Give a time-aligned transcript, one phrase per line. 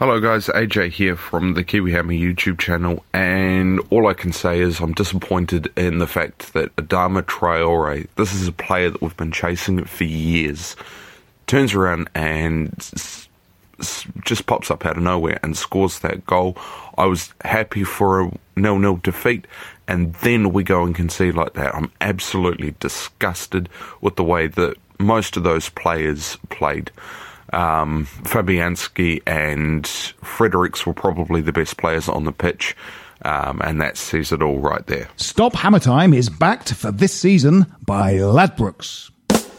[0.00, 4.58] Hello guys, AJ here from the Kiwi Hammer YouTube channel, and all I can say
[4.58, 9.16] is I'm disappointed in the fact that Adama Traore, this is a player that we've
[9.18, 10.74] been chasing for years,
[11.46, 12.74] turns around and
[14.24, 16.56] just pops up out of nowhere and scores that goal.
[16.96, 19.46] I was happy for a nil-nil defeat,
[19.86, 21.74] and then we go and concede like that.
[21.74, 23.68] I'm absolutely disgusted
[24.00, 26.90] with the way that most of those players played.
[27.52, 32.76] Um, Fabianski and Fredericks were probably the best players on the pitch,
[33.22, 35.08] um, and that says it all right there.
[35.16, 39.10] Stop Hammer Time is backed for this season by Ladbrokes.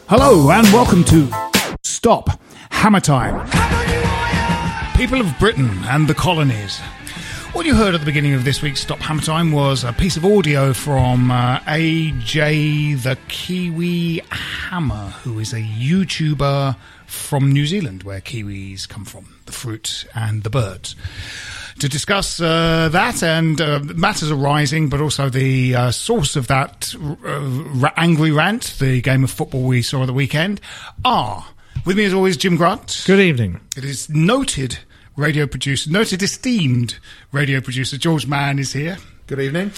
[0.08, 1.30] Hello and welcome to
[1.84, 3.48] Stop Hammer Time.
[4.98, 6.80] People of Britain and the colonies.
[7.54, 10.16] What you heard at the beginning of this week's Stop Hammer Time was a piece
[10.16, 16.78] of audio from uh, AJ the Kiwi Hammer, who is a YouTuber
[17.12, 20.96] from New Zealand, where kiwis come from, the fruit and the birds.
[21.80, 26.94] To discuss uh, that and uh, matters arising, but also the uh, source of that
[26.96, 27.42] uh,
[27.80, 30.62] ra- angry rant, the game of football we saw at the weekend,
[31.04, 31.46] are
[31.86, 33.04] with me as always Jim Grant.
[33.06, 33.60] Good evening.
[33.76, 34.80] It is noted
[35.16, 36.98] radio producer, noted esteemed
[37.32, 38.98] radio producer George Mann is here.
[39.28, 39.72] Good evening.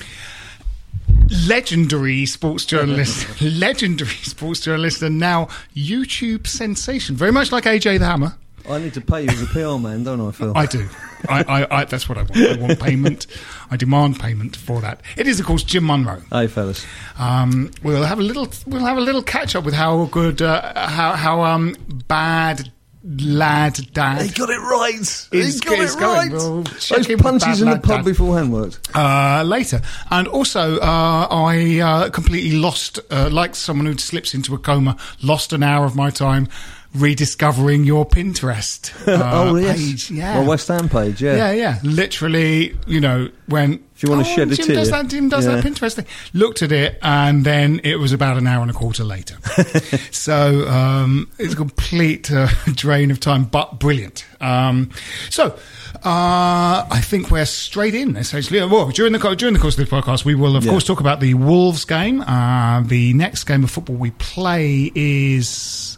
[1.48, 7.16] Legendary sports journalist, legendary sports journalist, and now YouTube sensation.
[7.16, 8.36] Very much like AJ the Hammer.
[8.70, 10.54] I need to pay you as a PR man, don't I, Phil?
[10.56, 10.88] I do.
[11.28, 12.38] I, I, I, that's what I want.
[12.38, 13.28] I want payment.
[13.70, 15.02] I demand payment for that.
[15.18, 16.22] It is, of course, Jim Munro.
[16.32, 16.86] Hey, fellas.
[17.18, 18.48] Um, we'll have a little.
[18.66, 21.76] We'll have a little catch up with how good, uh, how how um
[22.08, 22.72] bad
[23.04, 24.22] lad dad.
[24.22, 25.00] He got it right.
[25.00, 26.16] Is- he got is it going.
[26.16, 26.32] right.
[26.32, 28.06] We'll Those in punches in the pub Dad.
[28.06, 28.80] beforehand worked.
[28.96, 29.82] uh, later.
[30.10, 34.96] And also, uh, I uh, completely lost, uh, like someone who slips into a coma,
[35.22, 36.48] lost an hour of my time
[36.96, 39.78] rediscovering your Pinterest uh, oh, yes.
[39.78, 40.12] page.
[40.12, 40.42] Yeah.
[40.42, 41.36] My West Ham page, yeah.
[41.36, 41.80] yeah, yeah.
[41.84, 43.84] Literally, you know, when.
[43.96, 44.76] If you wanna oh, shed a Jim tear.
[44.76, 45.08] does that.
[45.08, 45.72] Jim does that Yeah.
[45.72, 46.06] Pinterest thing.
[46.34, 49.38] Looked at it, and then it was about an hour and a quarter later.
[50.12, 54.26] so um, it's a complete uh, drain of time, but brilliant.
[54.42, 54.92] Um,
[55.30, 55.58] so.
[56.06, 58.60] Uh, I think we're straight in essentially.
[58.66, 60.72] Well, during the during the course of the podcast, we will of Yeah.
[60.72, 62.20] course talk about the Wolves game.
[62.20, 65.98] Uh, the next game of football we play is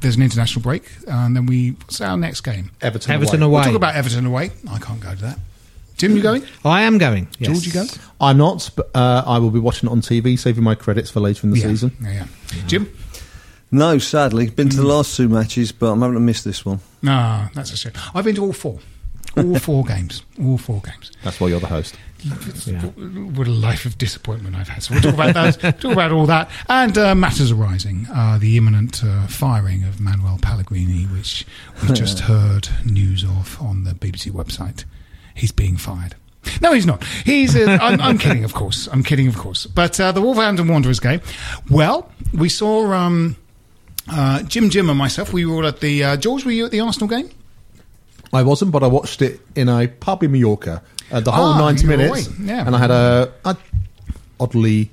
[0.00, 2.70] there's an international break, and then we what's our next game?
[2.80, 3.52] Everton, Everton away.
[3.60, 4.50] We'll talk about Everton away.
[4.70, 5.38] I can't go to that.
[5.96, 6.42] Jim, you going?
[6.64, 7.28] I am going.
[7.38, 7.50] Yes.
[7.52, 7.84] George, you go?
[8.20, 11.20] I'm not, but uh, I will be watching it on TV, saving my credits for
[11.20, 11.66] later in the yeah.
[11.66, 11.94] season.
[12.00, 12.26] Yeah, yeah.
[12.66, 12.90] Jim?
[13.70, 14.48] No, sadly.
[14.48, 14.72] Been Mm.
[14.72, 16.80] to the last two matches, but I'm having to miss this one.
[17.02, 17.92] No, that's a shame.
[18.14, 18.78] I've been to all four.
[19.36, 20.22] All four games.
[20.42, 21.12] All four games.
[21.22, 21.94] That's why you're the host.
[22.66, 22.82] Yeah.
[22.82, 24.82] What a life of disappointment I've had.
[24.82, 28.06] So we'll talk about that, talk about all that, and uh, matters arising.
[28.12, 31.46] Uh, the imminent uh, firing of Manuel Pellegrini, which
[31.82, 34.84] we just heard news of on the BBC website.
[35.34, 36.14] He's being fired.
[36.60, 37.04] No, he's not.
[37.24, 37.54] He's.
[37.56, 38.88] Uh, I'm, I'm kidding, of course.
[38.90, 39.66] I'm kidding, of course.
[39.66, 41.20] But uh, the Wolverhampton Wanderers game.
[41.70, 43.36] Well, we saw um,
[44.10, 45.32] uh, Jim, Jim, and myself.
[45.32, 46.02] We were all at the.
[46.04, 47.30] Uh, George, were you at the Arsenal game?
[48.32, 50.82] I wasn't, but I watched it in a pub in Mallorca.
[51.10, 52.26] Uh, the whole Ah, 90 you were minutes.
[52.28, 52.66] away, yeah.
[52.66, 53.32] And I had a.
[53.44, 53.54] I
[54.38, 54.90] oddly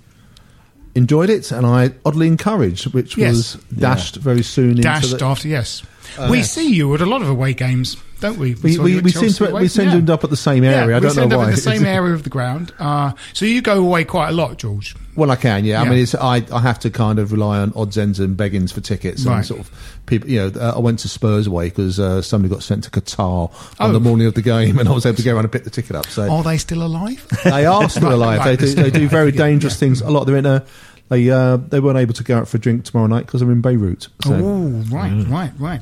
[0.95, 3.33] enjoyed it and I oddly encouraged, which Yes.
[3.55, 5.83] was dashed very soon Dashed into the, after, yes.
[6.29, 8.55] We see you at a lot of away games, don't we?
[8.55, 9.91] We, saw we, we seem to we seem Yeah.
[9.91, 10.95] to end up at the same Yeah, area.
[10.97, 11.51] I we don't know end up why.
[11.51, 12.73] the same area of the ground.
[12.79, 14.95] Uh, so you go away quite a lot, George.
[15.15, 15.81] Well, I can, yeah.
[15.81, 15.87] Yeah.
[15.87, 18.71] I mean, it's, I I have to kind of rely on odds, ends, and beggings
[18.71, 19.25] for tickets.
[19.25, 19.37] Right.
[19.37, 19.71] And sort of
[20.05, 22.91] people, you know, uh, I went to Spurs away because uh, somebody got sent to
[22.91, 23.93] Qatar on Oh.
[23.93, 25.71] the morning of the game, and I was able to go around and pick the
[25.71, 26.05] ticket up.
[26.05, 27.25] So Are they still alive?
[27.43, 28.39] they are still alive.
[28.39, 29.79] right, they do they're do very dangerous yeah.
[29.79, 30.01] things.
[30.01, 30.25] A lot.
[30.25, 30.63] They're in a
[31.09, 33.51] they uh, they weren't able to go out for a drink tomorrow night because they're
[33.51, 34.07] in Beirut.
[34.23, 35.81] So Oh, right, right, right.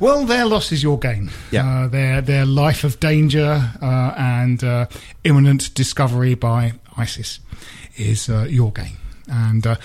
[0.00, 1.30] Well, their loss is your gain.
[1.50, 1.66] Yeah.
[1.84, 4.86] Uh, their their life of danger uh, and uh,
[5.24, 7.40] imminent discovery by ISIS
[7.96, 8.96] is uh, your gain.
[9.28, 9.76] And uh,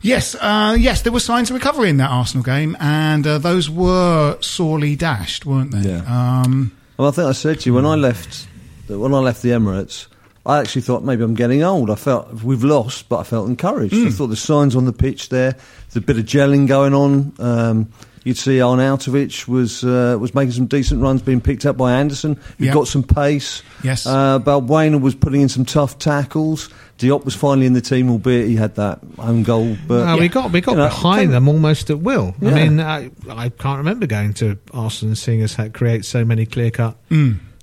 [0.00, 3.68] yes, uh, yes, there were signs of recovery in that Arsenal game, and uh, those
[3.68, 5.88] were sorely dashed, weren't they?
[5.90, 6.02] Yeah.
[6.44, 8.46] Um, Well, I think I said to you when I left
[8.88, 10.06] when I left the Emirates,
[10.44, 11.88] I actually thought maybe I'm getting old.
[11.90, 13.94] I felt we've lost, but I felt encouraged.
[13.94, 17.32] I thought the signs on the pitch there, there's a bit of gelling going on.
[17.38, 17.88] Um,
[18.24, 22.40] you'd see Arnautovic was uh, was making some decent runs, being picked up by Anderson,
[22.58, 22.72] who Yeah.
[22.74, 23.62] got some pace.
[23.84, 24.04] Yes.
[24.04, 26.68] uh, Balbuena was putting in some tough tackles.
[26.98, 29.76] Diop was finally in the team, albeit he had that own goal.
[29.88, 32.34] But No, we got we got You know, behind can- them almost at will.
[32.42, 36.46] I mean, I, I can't remember going to Arsenal and seeing us create so many
[36.46, 36.96] clear cut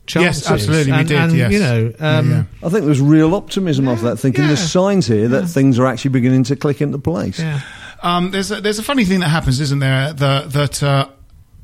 [0.10, 0.42] chances.
[0.44, 1.52] Yes, absolutely, we and, did, And, yes.
[1.54, 2.44] you know, um, Yeah, yeah.
[2.68, 4.48] I think there's real optimism of that, thinking yeah.
[4.50, 7.40] there's signs here that things are actually beginning to click into place.
[7.40, 7.62] yeah.
[8.02, 10.14] Um, there's a, there's a funny thing that happens, isn't there?
[10.14, 11.10] That that uh,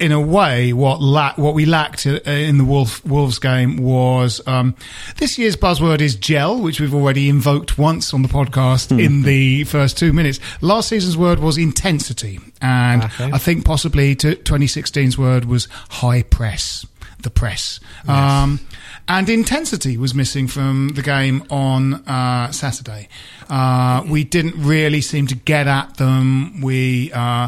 [0.01, 4.41] in a way, what la- what we lacked uh, in the Wolf Wolves game was
[4.45, 4.75] um,
[5.15, 9.63] this year's buzzword is gel, which we've already invoked once on the podcast in the
[9.63, 10.41] first two minutes.
[10.59, 13.31] Last season's word was intensity, and Okay.
[13.31, 16.85] I think possibly to 2016's word was high press.
[17.25, 17.79] The press.
[18.07, 18.59] Um,
[19.07, 23.09] and intensity was missing from the game on uh, Saturday.
[23.49, 26.61] Uh, we didn't really seem to get at them.
[26.61, 27.47] We uh,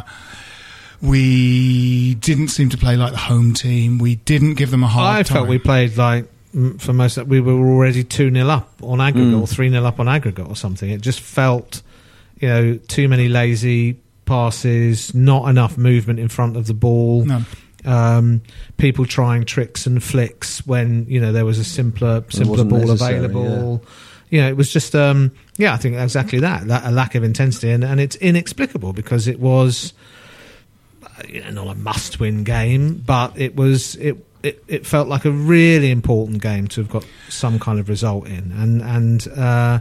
[1.01, 3.99] we didn't seem to play like the home team.
[3.99, 5.37] We didn't give them a hard I time.
[5.37, 6.25] I felt we played like
[6.55, 9.41] mm, for most of we were already 2 0 up on aggregate Mm.
[9.41, 10.89] or 3 0 up on aggregate or something.
[10.89, 11.83] It just felt,
[12.39, 17.25] you know, too many lazy passes, not enough movement in front of the ball.
[17.25, 17.43] No.
[17.87, 18.41] Um,
[18.75, 23.17] people trying tricks and flicks when you know there was a simpler simpler ball necessary,
[23.17, 23.81] available.
[24.29, 27.23] You know, it was just um, yeah, I think exactly that, that a lack of
[27.23, 29.93] intensity, and, and it's inexplicable because it was
[31.03, 34.63] uh, you know, not a must-win game, but it was it, it.
[34.67, 38.51] It felt like a really important game to have got some kind of result in,
[38.51, 39.79] and and uh,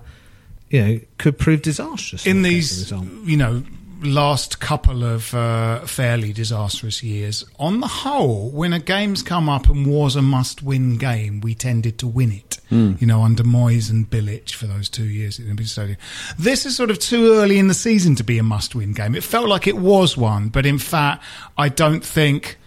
[0.71, 3.65] you know could prove disastrous in these, the you know,
[4.07, 9.69] last couple of uh, fairly disastrous years, on the whole, when a game's come up
[9.69, 12.59] and was a must-win game, we tended to win it.
[12.99, 15.99] You know, under Moyes and Bilic for those two years at the Olympic Stadium.
[16.39, 19.15] This is sort of too early in the season to be a must-win game.
[19.15, 21.23] It felt like it was one, but in fact,
[21.57, 22.59] I don't think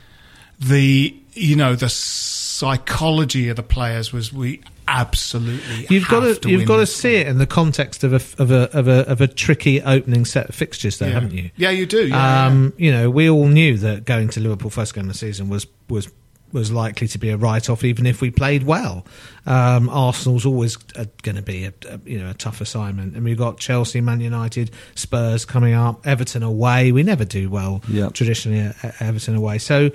[0.59, 6.49] the you know the psychology of the players was we absolutely You've got have to,
[6.49, 9.07] you've got to this see it in the context of a of a of a
[9.09, 11.13] of a tricky opening set of fixtures, though, yeah.
[11.13, 11.51] haven't you?
[11.55, 12.07] Yeah, you do.
[12.07, 15.13] Yeah, um, You know, we all knew that going to Liverpool first game of the
[15.17, 16.09] season was was
[16.51, 19.05] was likely to be a write off, even if we played well.
[19.45, 23.37] Um, Arsenal's always going to be a, a you know a tough assignment, and we've
[23.37, 26.91] got Chelsea, Man United, Spurs coming up, Everton away.
[26.91, 28.09] We never do well Yeah.
[28.09, 29.91] traditionally at, at Everton away, so.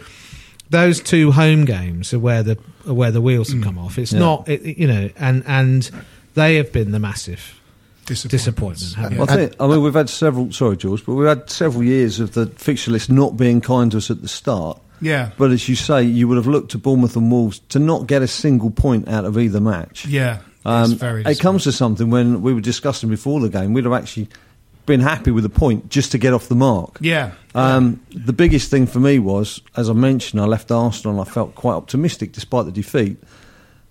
[0.71, 2.57] Those two home games are where the are
[2.87, 3.99] where the wheels have come off.
[3.99, 4.19] It's Yeah.
[4.21, 5.91] not, it, you know, and and
[6.35, 7.61] they have been the massive
[8.07, 8.83] Disappointments.
[8.83, 8.95] disappointment.
[8.95, 9.31] haven't Well.
[9.31, 9.55] I think.
[9.61, 10.53] I mean, we've had several.
[10.53, 13.97] Sorry, George, but we've had several years of the fixture list not being kind to
[13.99, 14.79] us at the start.
[15.01, 15.31] Yeah.
[15.39, 18.23] But as you say, you would have looked to Bournemouth and Wolves to not get
[18.23, 20.07] a single point out of either match.
[20.07, 23.73] Yeah, Um, it's very it comes to something when we were discussing before the game,
[23.73, 24.29] we'd have actually
[24.87, 26.99] been happy with a point just to get off the mark.
[27.01, 27.33] Yeah.
[27.55, 31.31] Um, the biggest thing for me was, as I mentioned, I left Arsenal and I
[31.31, 33.17] felt quite optimistic despite the defeat.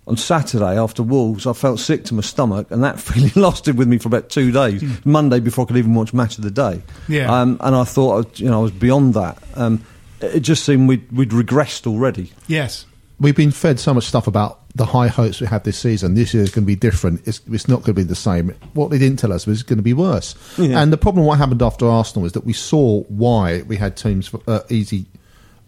[0.05, 3.87] On Saturday after Wolves, I felt sick to my stomach, and that feeling lasted with
[3.87, 4.83] me for about two days.
[5.05, 6.81] Monday before I could even watch Match of the Day.
[7.07, 7.33] Yeah.
[7.33, 9.41] Um, and I thought, I- you know, I was beyond that.
[9.55, 9.81] Um,
[10.19, 12.31] it just seemed we'd, we'd regressed already.
[12.47, 12.85] Yes.
[13.19, 16.15] we've been fed so much stuff about the high hopes we had this season.
[16.15, 17.27] This year is going to be different.
[17.27, 18.49] It's, it's not going to be the same.
[18.73, 20.35] What they didn't tell us was it's going to be worse.
[20.57, 20.81] Yeah.
[20.81, 24.27] And the problem, what happened after Arsenal, is that we saw why we had teams
[24.27, 25.05] for uh, easy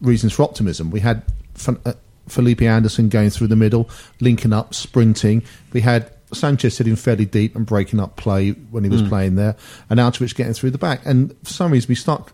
[0.01, 0.89] reasons for optimism.
[0.89, 1.21] We had
[1.55, 1.93] F- uh,
[2.27, 3.89] Felipe Anderson going through the middle,
[4.21, 5.43] linking up, sprinting.
[5.71, 9.09] We had Sanchez sitting fairly deep and breaking up play when he was Hmm.
[9.09, 9.55] playing there,
[9.89, 11.01] and Arnautovic getting through the back.
[11.05, 12.33] And for some reason, we stuck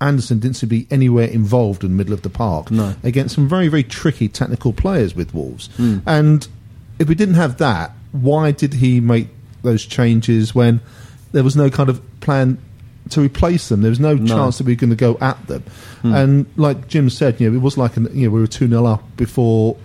[0.00, 2.94] Anderson didn't seem to be anywhere involved in the middle of the park No.
[3.02, 5.68] against some very, very tricky technical players with Wolves.
[5.76, 5.98] Hmm.
[6.06, 6.46] And
[6.98, 9.28] if we didn't have that, why did he make
[9.62, 10.80] those changes when
[11.32, 12.58] there was no kind of plan
[13.10, 13.82] to replace them?
[13.82, 14.26] There was no, No.
[14.26, 15.62] chance that we were going to go at them.
[16.02, 16.14] Hmm.
[16.14, 18.68] And like Jim said, you know, it was like an, you know we were two
[18.68, 19.76] 0 up before.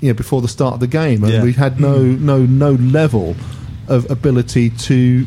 [0.00, 1.42] You know, before the start of the game, and Yeah.
[1.42, 3.34] we had no, no, no level
[3.88, 5.26] of ability to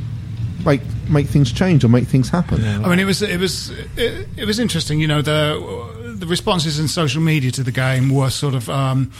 [0.65, 2.63] make make things change or make things happen.
[2.63, 4.99] I mean, it was it was it, it was interesting.
[4.99, 9.11] You know, the the responses in social media to the game were sort of um,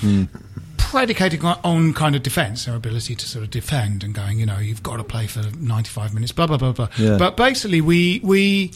[0.78, 4.46] predicating on, on kind of defence, their ability to sort of defend and going, you
[4.46, 6.90] know, you've got to play for 95 minutes, blah, blah, blah, blah.
[6.98, 7.18] Yeah.
[7.18, 8.72] But basically, we, we,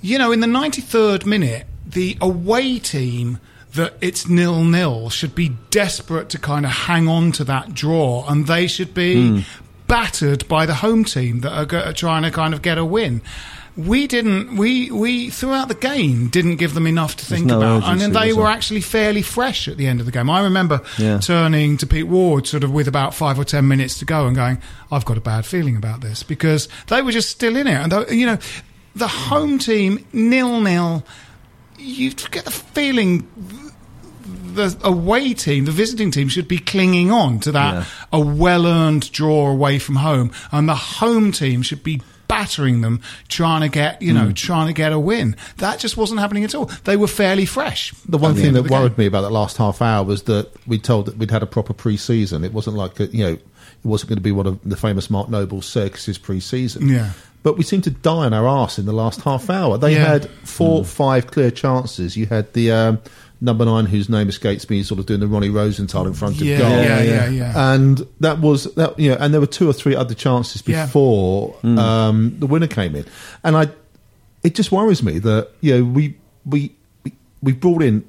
[0.00, 3.38] you know, in the 93rd minute, the away team
[3.74, 8.26] that it's nil nil should be desperate to kind of hang on to that draw,
[8.28, 9.44] and they should be
[9.90, 12.84] battered by the home team that are, go- are trying to kind of get a
[12.84, 13.20] win.
[13.76, 14.56] We didn't.
[14.56, 18.00] We we throughout the game didn't give them enough to think no about, urgency, and
[18.00, 20.28] then they were actually fairly fresh at the end of the game.
[20.28, 21.18] I remember Yeah.
[21.18, 24.34] turning to Pete Ward, sort of with about five or ten minutes to go, and
[24.34, 24.58] going,
[24.90, 27.92] "I've got a bad feeling about this," because they were just still in it, and
[27.92, 28.38] they- you know,
[28.96, 31.04] the home team nil nil.
[31.78, 33.26] You get the feeling
[34.54, 37.84] the away team, the visiting team, should be clinging on to that Yeah.
[38.12, 43.00] a well earned draw away from home, and the home team should be battering them,
[43.28, 44.32] trying to get you know, Hmm.
[44.34, 45.34] trying to get a win.
[45.56, 46.70] That just wasn't happening at all.
[46.84, 47.92] They were fairly fresh.
[48.08, 48.78] The one thing end that the game.
[48.78, 51.46] worried me about that last half hour was that we told that we'd had a
[51.46, 52.44] proper pre-season.
[52.44, 53.42] It wasn't like a, you know, it
[53.82, 56.88] wasn't going to be one of the famous Mark Noble circuses pre-season.
[56.88, 57.10] Yeah.
[57.42, 59.76] But we seemed to die on our arse in the last half hour.
[59.78, 60.06] They Yeah.
[60.06, 62.16] had four, five clear chances.
[62.16, 62.98] You had the um,
[63.40, 66.54] number nine, whose name escapes me, sort of doing the Ronnie Rosenthal in front Yeah,
[66.54, 66.70] of goal.
[66.82, 67.72] yeah, yeah, yeah.
[67.74, 68.98] And that was that.
[68.98, 70.84] You know, and there were two or three other chances Yeah.
[70.86, 73.04] before um, the winner came in.
[73.42, 73.68] And I,
[74.42, 78.04] it just worries me that you know we we we, we brought in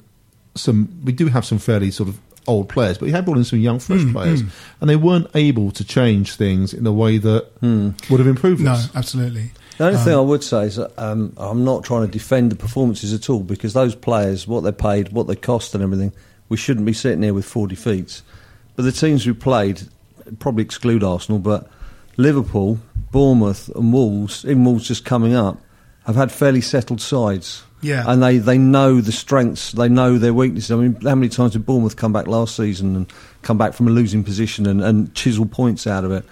[0.55, 0.89] some.
[1.05, 3.59] We do have some fairly sort of old players, but we had brought in some
[3.59, 4.41] young, fresh Hmm, players,
[4.81, 8.71] and they weren't able to change things in a way that would have improved No,
[8.71, 8.89] us.
[8.95, 9.51] absolutely.
[9.81, 12.55] The only thing I would say is that um, I'm not trying to defend the
[12.55, 16.13] performances at all because those players, what they're paid, what they cost, and everything,
[16.49, 18.21] we shouldn't be sitting here with four defeats.
[18.75, 19.81] But the teams we played,
[20.37, 21.67] probably exclude Arsenal, but
[22.15, 22.77] Liverpool,
[23.11, 25.57] Bournemouth, and Wolves, even Wolves just coming up,
[26.05, 27.63] have had fairly settled sides.
[27.81, 28.03] Yeah.
[28.05, 30.69] And they, they know the strengths, they know their weaknesses.
[30.69, 33.87] I mean, how many times did Bournemouth come back last season and come back from
[33.87, 36.23] a losing position and, and chisel points out of it?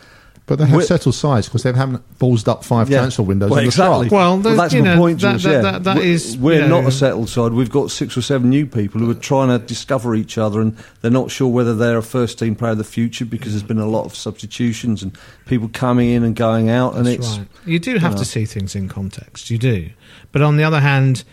[0.50, 2.98] But they have We're- settled sides because they haven't ballsed up five Yeah.
[3.02, 4.08] transfer windows Well, in the exactly.
[4.08, 4.12] strike.
[4.20, 5.44] Well, there's- that's you my know, point, that- Jules.
[5.44, 5.62] that- yeah.
[5.62, 7.54] that- that we're, is, we're you not know- a settled side.
[7.54, 10.76] We've got six or seven new people who are trying to discover each other, and
[11.04, 13.78] they're not sure whether they're a first team player of the future because there's been
[13.78, 15.12] a lot of substitutions and
[15.46, 17.48] people coming in and going out, and That's it's right.
[17.68, 18.18] You do have know.
[18.18, 19.52] to see things in context.
[19.52, 19.90] You do,
[20.32, 21.24] but on the other hand,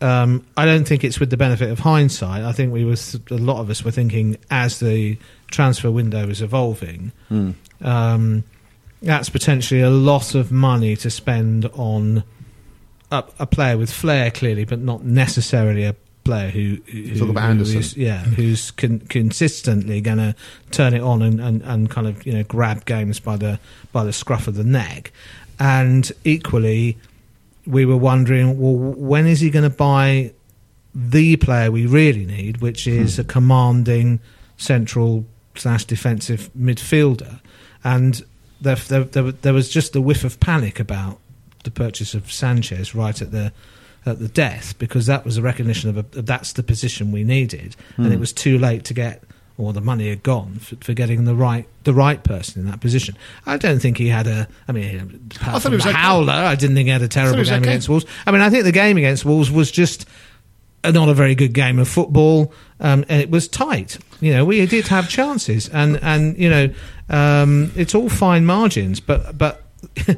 [0.00, 2.44] um, I don't think it's with the benefit of hindsight.
[2.44, 2.96] I think we were
[3.30, 5.18] a lot of us were thinking as the
[5.50, 7.12] transfer window was evolving.
[7.28, 7.50] Hmm.
[7.80, 8.44] Um,
[9.02, 12.24] that's potentially a lot of money to spend on
[13.10, 17.44] a, a player with flair, clearly, but not necessarily a player who, who, talking about
[17.44, 17.78] who Anderson.
[17.78, 20.34] is- yeah, who's con- consistently going to
[20.72, 23.58] turn it on and, and, and kind of you know grab games by the
[23.92, 25.12] by the scruff of the neck.
[25.60, 26.98] And equally,
[27.68, 30.32] we were wondering, well, when is he going to buy
[30.94, 33.20] the player we really need, which is hmm.
[33.20, 34.20] a commanding
[34.56, 37.40] central slash defensive midfielder?
[37.84, 38.22] And
[38.60, 41.18] there, there, there, there was just a whiff of panic about
[41.64, 43.52] the purchase of Sanchez right at the
[44.06, 47.76] at the death because that was a recognition of a, that's the position we needed,
[47.96, 48.20] and it hmm.
[48.20, 49.22] was too late to get.
[49.58, 52.80] Or the money had gone for, for getting the right the right person in that
[52.80, 53.16] position.
[53.44, 54.46] I don't think he had a.
[54.68, 55.98] I mean, apart thought it was the okay.
[55.98, 57.70] howler, I didn't think he had a terrible game okay.
[57.70, 58.06] against Wolves.
[58.24, 60.06] I mean, I think the game against Wolves was just
[60.84, 63.98] a, not a very good game of football, um, and it was tight.
[64.20, 66.72] You know, we did have chances, and and you know,
[67.08, 69.62] um, it's all fine margins, but but.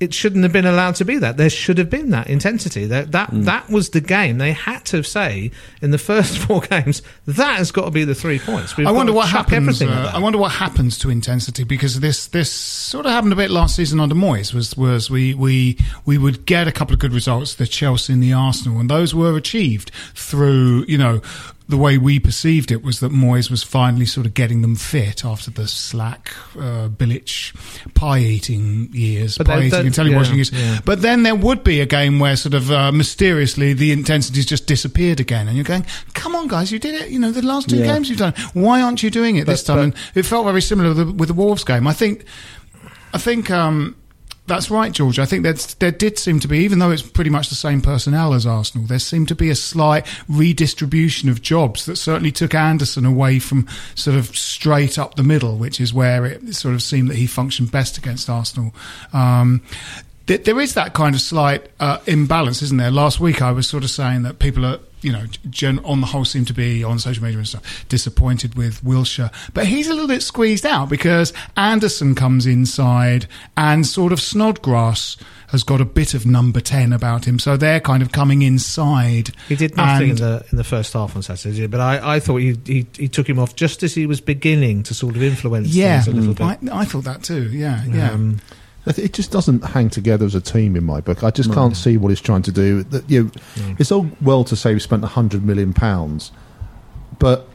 [0.00, 1.36] It shouldn't have been allowed to be that.
[1.36, 2.86] There should have been that intensity.
[2.86, 3.44] That that Mm.
[3.44, 4.38] that was the game.
[4.38, 5.50] They had to say
[5.82, 8.76] in the first four games that has got to be the three points.
[8.78, 9.82] We've I wonder what happens.
[9.82, 10.10] Uh.
[10.14, 13.76] I wonder what happens to intensity because this this sort of happened a bit last
[13.76, 14.54] season under Moyes.
[14.54, 15.76] Was was we we
[16.06, 19.14] we would get a couple of good results, the Chelsea and the Arsenal, and those
[19.14, 21.20] were achieved through you know.
[21.70, 25.24] The way we perceived it was that Moyes was finally sort of getting them fit
[25.24, 27.54] after the slack, uh, Bilic
[27.94, 30.50] pie eating years, But pie eating and telly watching yeah, years.
[30.52, 30.80] yeah.
[30.84, 34.66] But then there would be a game where sort of uh, mysteriously the intensity's just
[34.66, 37.10] disappeared again, and you're going, "Come on, guys, you did it!
[37.10, 37.86] You know, the last two Yeah.
[37.94, 38.34] games you've done.
[38.52, 41.12] Why aren't you doing it this But- time?" and it felt very similar with the,
[41.12, 41.86] with the Wolves game.
[41.86, 42.24] I think,
[43.14, 43.94] I think um,
[44.50, 45.20] that's right, George.
[45.20, 47.80] I think that there did seem to be, even though it's pretty much the same
[47.80, 52.52] personnel as Arsenal, there seemed to be a slight redistribution of jobs that certainly took
[52.52, 56.82] Anderson away from sort of straight up the middle, which is where it sort of
[56.82, 58.74] seemed that he functioned best against Arsenal.
[59.12, 59.62] Um,
[60.26, 62.90] th- there is that kind of slight uh, imbalance, isn't there?
[62.90, 66.06] Last week I was sort of saying that people are you know, gen- on the
[66.06, 69.32] whole, seem to be on social media and stuff disappointed with Wilshere.
[69.54, 73.26] But he's a little bit squeezed out because Anderson comes inside
[73.56, 75.16] and sort of Snodgrass
[75.48, 77.38] has got a bit of number 10 about him.
[77.38, 79.30] So they're kind of coming inside.
[79.48, 82.36] He did nothing in the in the first half on Saturday, but I, I thought
[82.36, 85.68] he, he he took him off just as he was beginning to sort of influence
[85.68, 86.72] Yeah, things a little bit.
[86.72, 87.50] I, I thought that too.
[87.50, 88.12] Yeah, yeah.
[88.12, 88.40] Um,
[88.86, 91.22] It just doesn't hang together as a team in my book.
[91.22, 92.84] I just can't see what he's trying to do.
[93.08, 93.78] You, mm.
[93.78, 96.32] it's all well to say we spent hundred million pounds,
[97.18, 97.46] but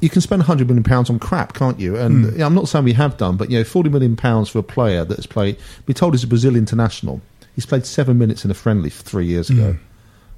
[0.00, 1.96] you can spend hundred million pounds on crap, can't you?
[1.96, 2.38] And mm.
[2.38, 4.62] yeah, I'm not saying we have done, but you know, forty million pounds for a
[4.64, 5.56] player that's played.
[5.86, 7.20] Be told he's a Brazil international.
[7.54, 9.74] He's played seven minutes in a friendly three years ago.
[9.74, 9.78] Mm.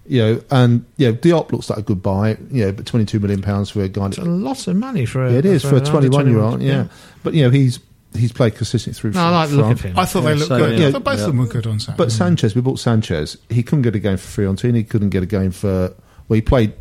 [0.08, 2.36] You know, and you know, Diop looks like a good buy.
[2.50, 4.06] You know, but twenty two million pounds for a guy.
[4.06, 6.40] it's a lot of money for a, Yeah, it is for a an 21 year
[6.40, 6.52] old.
[6.56, 6.88] 21, Yeah.
[7.24, 7.80] but you know he's
[8.16, 9.12] he's played consistently through.
[9.12, 9.98] No, I like the look of him.
[9.98, 10.78] I thought they looked so, good.
[10.78, 10.88] yeah.
[10.88, 11.96] I thought both of them were good on Saturday.
[11.96, 13.36] But Sanchez, we bought Sanchez.
[13.48, 14.76] He couldn't get a game for Fiorentina.
[14.76, 15.94] He couldn't get a game for.
[16.28, 16.72] Well, he played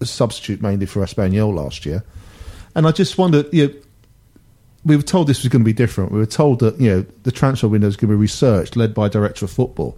[0.00, 2.04] a substitute mainly for Espanyol last year,
[2.74, 3.52] and I just wondered.
[3.52, 3.74] You know,
[4.84, 6.12] we were told this was going to be different.
[6.12, 8.94] We were told that you know the transfer window is going to be researched, led
[8.94, 9.96] by a director of football.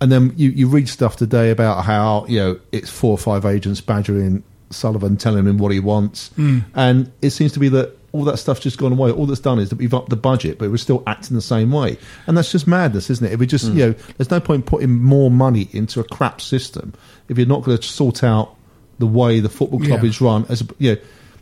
[0.00, 3.46] And then you, you read stuff today about how you know it's four or five
[3.46, 6.60] agents badgering Sullivan, telling him what he wants, hmm.
[6.74, 9.10] and it seems to be that all that stuff's just gone away.
[9.10, 11.70] All that's done is that we've upped the budget, but we're still acting the same
[11.70, 13.32] way, and that's just madness, isn't it?
[13.32, 13.78] If we just hmm.
[13.78, 16.94] you know, there's no point putting more money into a crap system
[17.28, 18.54] if you're not going to sort out
[18.98, 20.08] the way the football club Yeah.
[20.08, 20.46] is run.
[20.48, 21.00] As you know,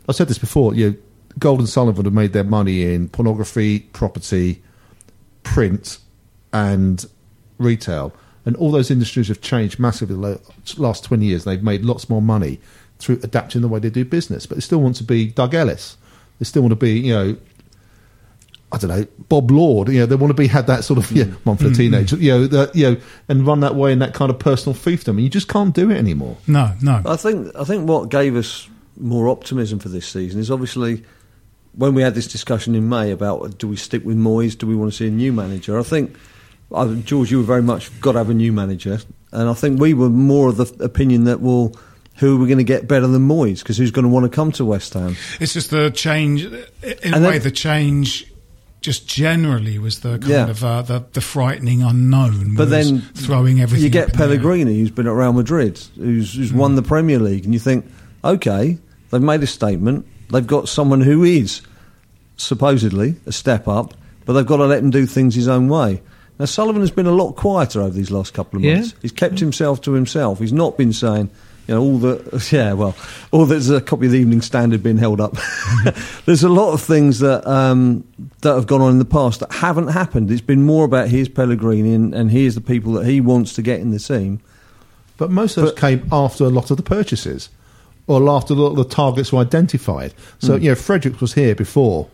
[0.08, 0.74] I said this before.
[0.74, 0.96] You know,
[1.38, 4.62] Gold and Sullivan have made their money in pornography, property,
[5.42, 5.98] print
[6.52, 7.04] and
[7.58, 8.12] retail.
[8.46, 10.40] And all those industries have changed massively the
[10.76, 11.44] last 20 years.
[11.44, 12.60] They've made lots more money
[12.98, 14.46] through adapting the way they do business.
[14.46, 15.96] But they still want to be Doug Ellis.
[16.38, 17.36] They still want to be, you know,
[18.72, 19.88] I don't know, Bob Lord.
[19.88, 22.12] You know, they want to be had that sort of yeah, one for the teenage,
[22.12, 25.10] you know, the, you know, and run that way in that kind of personal fiefdom.
[25.10, 26.36] And you just can't do it anymore.
[26.46, 27.02] no, no.
[27.06, 31.04] I think I think what gave us more optimism for this season is obviously
[31.76, 34.76] when we had this discussion in May about do we stick with Moyes, do we
[34.76, 35.78] want to see a new manager?
[35.78, 36.16] I think
[36.72, 38.98] uh, George, you were very much got to have a new manager,
[39.32, 41.74] and I think we were more of the opinion that well,
[42.16, 43.58] who are we going to get better than Moyes?
[43.60, 45.16] Because who's going to want to come to West Ham?
[45.40, 46.44] It's just the change.
[46.44, 46.54] In
[47.14, 48.30] a way, then- the change
[48.80, 50.48] just generally was the kind Yeah.
[50.50, 52.54] of uh, the, the frightening unknown.
[52.54, 53.82] But then throwing everything.
[53.84, 54.28] You get up in the air.
[54.28, 57.86] Pellegrini, who's been at Real Madrid, who's, who's won the Premier League, and you think,
[58.22, 58.76] okay,
[59.10, 60.06] they've made a statement.
[60.30, 61.62] They've got someone who is
[62.36, 66.02] supposedly a step up, but they've got to let him do things his own way.
[66.38, 68.74] Now Sullivan has been a lot quieter over these last couple of Yeah.
[68.76, 68.94] months.
[69.02, 70.40] He's kept himself to himself.
[70.40, 71.30] He's not been saying,
[71.66, 72.94] you know, all the yeah, well,
[73.32, 75.34] all there's a copy of the Evening Standard being held up.
[76.26, 78.04] there's a lot of things that um,
[78.42, 80.30] that have gone on in the past that haven't happened.
[80.30, 83.62] It's been more about here's Pellegrini and, and here's the people that he wants to
[83.62, 84.40] get in the team.
[85.16, 87.48] But most of those But- came after a lot of the purchases,
[88.06, 90.12] or after a lot of the targets were identified.
[90.40, 92.08] So you know, Frederick was here before.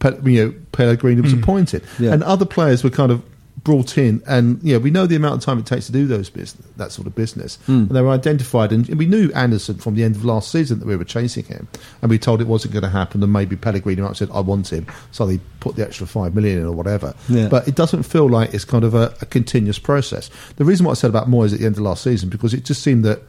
[0.00, 2.12] Pe- you know, Pellegrini was appointed, Yeah.
[2.12, 3.22] and other players were kind of
[3.64, 6.28] brought in, and know, we know the amount of time it takes to do those
[6.28, 7.72] business, that sort of business, hmm.
[7.72, 10.86] and they were identified, and we knew Anderson from the end of last season that
[10.86, 11.66] we were chasing him,
[12.02, 14.40] and we told it wasn't going to happen, and maybe Pellegrini might have said, "I
[14.40, 17.14] want him," so they put the extra five million in or whatever.
[17.28, 17.48] Yeah.
[17.48, 20.30] But it doesn't feel like it's kind of a, a continuous process.
[20.56, 22.64] The reason what I said about Moyes at the end of last season because it
[22.64, 23.22] just seemed that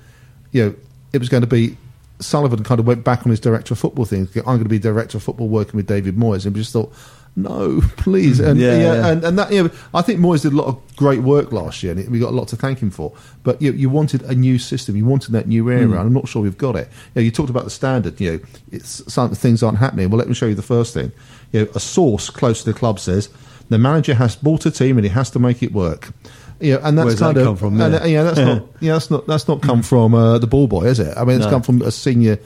[0.52, 0.76] you know
[1.14, 1.78] it was going to be
[2.20, 4.28] Sullivan kind of went back on his director of football thing.
[4.38, 6.94] I'm going to be director of football working with David Moyes, and we just thought.
[7.38, 9.08] No, please, and Yeah, yeah, yeah.
[9.08, 11.84] and and that you know, I think Moyes did a lot of great work last
[11.84, 13.12] year, and we got a lot to thank him for.
[13.44, 16.30] But you, you wanted a new system, you wanted that new era, and I'm not
[16.30, 16.88] sure we've got it.
[17.14, 18.22] You, know, you talked about the standard.
[18.22, 18.40] You know,
[18.72, 20.10] it's some things aren't happening.
[20.10, 21.12] Well, let me show you the first thing.
[21.52, 23.28] You know, a source close to the club says
[23.70, 26.14] the manager has bought a team and he has to make it work.
[26.62, 27.82] Know, and that's Where's that of come from?
[27.82, 28.06] and, Yeah.
[28.06, 31.02] yeah, that's not yeah, that's not that's not come from uh, the ball boy, is
[31.02, 31.18] it?
[31.18, 31.52] I mean, it's No.
[31.52, 32.40] come from a senior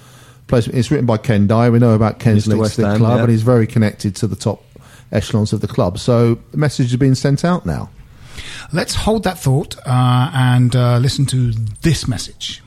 [0.48, 0.80] placement.
[0.80, 1.72] It's written by Ken Dyer.
[1.72, 2.48] We know about Ken's Mr.
[2.48, 3.22] links West to the club, yeah.
[3.22, 4.64] and he's very connected to the top
[5.12, 6.00] echelons of the club.
[6.00, 7.90] So the message is being sent out now.
[8.72, 12.62] Let's hold that thought uh, and uh, listen to this message.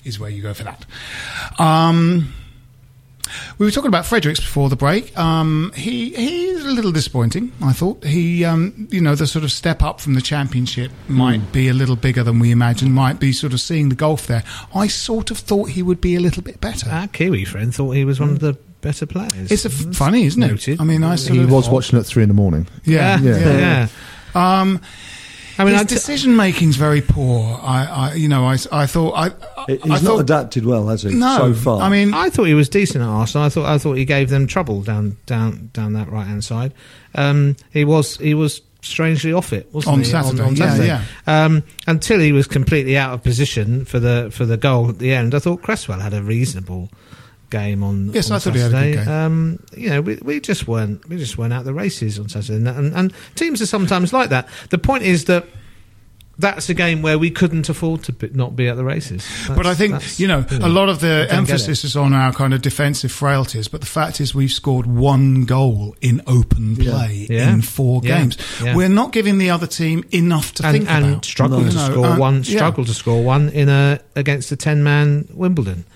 [0.05, 0.87] is where you go for that.
[1.59, 2.33] Um,
[3.59, 5.17] We were talking about Fredericks before the break.
[5.19, 7.53] Um, he he's a little disappointing.
[7.63, 11.53] I thought he, um, you know, the sort of step up from the championship might
[11.53, 12.95] be a little bigger than we imagined.
[12.95, 14.45] Might be sort of seeing the golf there.
[14.75, 16.89] I sort of thought he would be a little bit better.
[16.91, 19.51] Our Kiwi friend thought he was one of the better players.
[19.51, 20.49] It's a f- funny, isn't it?
[20.49, 20.81] Noted.
[20.81, 22.67] I mean, I sort He of was watching at three in the morning.
[22.85, 23.89] Yeah, yeah, yeah.
[24.35, 24.61] yeah.
[24.61, 24.81] Um,
[25.59, 27.59] I mean, his I t- decision making's very poor.
[27.63, 30.87] I, I, you know, I, I thought I, I, He's I not thought, adapted well,
[30.89, 31.15] has he?
[31.15, 31.39] no.
[31.39, 31.81] so far.
[31.83, 33.47] I mean, I thought he was decent at Arsenal.
[33.47, 36.73] I thought I thought he gave them trouble down down down that right hand side.
[37.15, 40.15] Um, he was he was strangely off it, wasn't he?
[40.15, 40.57] On he?
[40.57, 41.45] Saturday, yeah, yeah.
[41.45, 45.13] Um, until he was completely out of position for the for the goal at the
[45.13, 45.35] end.
[45.35, 46.91] I thought Cresswell had a reasonable
[47.51, 48.13] game on.
[48.13, 49.09] Yes, on I thought he had a good game.
[49.09, 52.57] Um, you know, we, we just weren't we just weren't out the races on Saturday,
[52.57, 54.49] and, and, and teams are sometimes like that.
[54.71, 55.47] The point is that.
[56.41, 59.27] That's a game where we couldn't afford to be, not be at the races.
[59.49, 62.13] But I think you know a lot of the I don't get emphasis is on
[62.13, 63.67] our kind of defensive frailties.
[63.67, 67.53] But the fact is, we've scored one goal in open play Yeah.
[67.53, 68.19] in four Yeah.
[68.21, 68.39] games.
[68.63, 68.77] Yeah.
[68.77, 71.25] We're not giving the other team enough to and, think and about.
[71.25, 72.43] struggled You to score and- one.
[72.47, 72.71] yeah.
[72.71, 75.87] To score one in a against a ten man Wimbledon.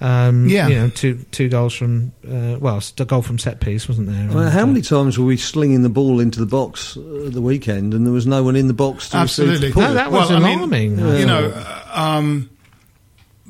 [0.00, 0.68] Um, Yeah.
[0.68, 4.16] you know, two two goals from uh, well, a goal from set piece, wasn't there?
[4.16, 6.96] I mean, And, how uh, many times were we slinging the ball into the box
[6.96, 9.68] uh, at the weekend and there was no one in the box to receive Absolutely.
[9.68, 9.82] the ball?
[9.82, 10.98] No, that was Well, I mean, alarming.
[11.18, 12.48] You know, uh, um,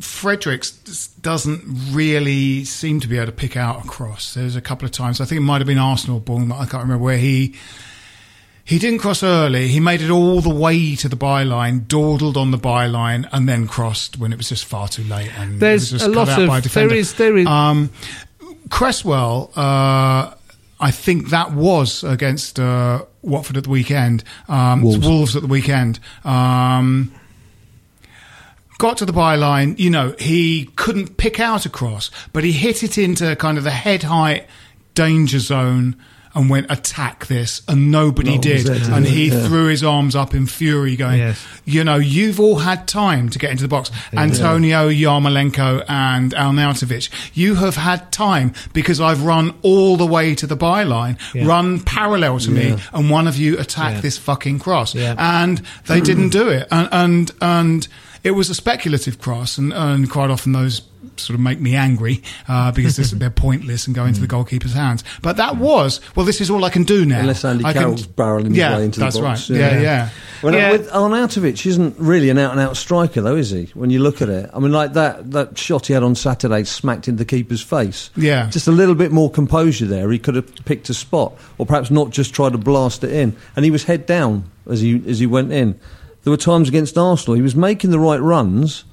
[0.00, 0.70] Fredericks
[1.20, 4.34] doesn't really seem to be able to pick out a cross.
[4.34, 5.20] There's a couple of times.
[5.20, 6.40] I think it might have been Arsenal ball.
[6.46, 7.54] But I can't remember where he.
[8.70, 9.66] He didn't cross early.
[9.66, 13.66] He made it all the way to the byline, dawdled on the byline, and then
[13.66, 15.28] crossed when it was just far too late.
[15.36, 16.88] And There's was just a lot cut out of- by a defender.
[16.90, 17.90] there is- there is- Um,
[18.68, 20.30] Cresswell, uh,
[20.78, 24.22] I think that was against uh, Watford at the weekend.
[24.48, 25.04] Um, Wolves.
[25.04, 25.98] Wolves at the weekend.
[26.24, 27.10] Um,
[28.78, 29.76] got to the byline.
[29.80, 33.64] You know, he couldn't pick out a cross, but he hit it into kind of
[33.64, 34.46] the head height
[34.94, 35.96] danger zone.
[36.32, 38.88] And went attack this, and nobody No one was did.
[38.88, 39.48] And he yeah.
[39.48, 41.44] threw his arms up in fury, going, Yes.
[41.64, 43.90] "You know, you've all had time to get into the box.
[44.12, 50.46] Antonio Yarmolenko and Arnautovic, you have had time because I've run all the way to
[50.46, 51.46] the byline, Yeah.
[51.46, 54.00] run parallel to me, and one of you attack Yeah.
[54.00, 55.16] this fucking cross, Yeah.
[55.18, 57.88] and they didn't do it, and and and
[58.22, 60.82] it was a speculative cross, and, and quite often those
[61.16, 64.72] sort of make me angry uh, because this, they're pointless and go into the goalkeeper's
[64.74, 65.02] hands.
[65.22, 67.20] But that was well, this is all I can do now.
[67.20, 69.48] Unless Andy I can- Carroll's barreling his way into that's the box.
[69.48, 69.72] That's right.
[69.74, 70.08] Yeah, yeah.
[70.42, 70.72] Well, Yeah.
[70.72, 73.70] with Arnautovic isn't really an out and out striker, though, is he?
[73.74, 76.64] When you look at it, I mean, like that that shot he had on Saturday
[76.64, 78.10] smacked into the keeper's face.
[78.16, 78.48] Yeah.
[78.50, 80.10] just a little bit more composure there.
[80.10, 83.36] He could have picked a spot, or perhaps not just try to blast it in.
[83.56, 85.78] And he was head down as he as he went in.
[86.24, 88.84] There were times against Arsenal he was making the right runs.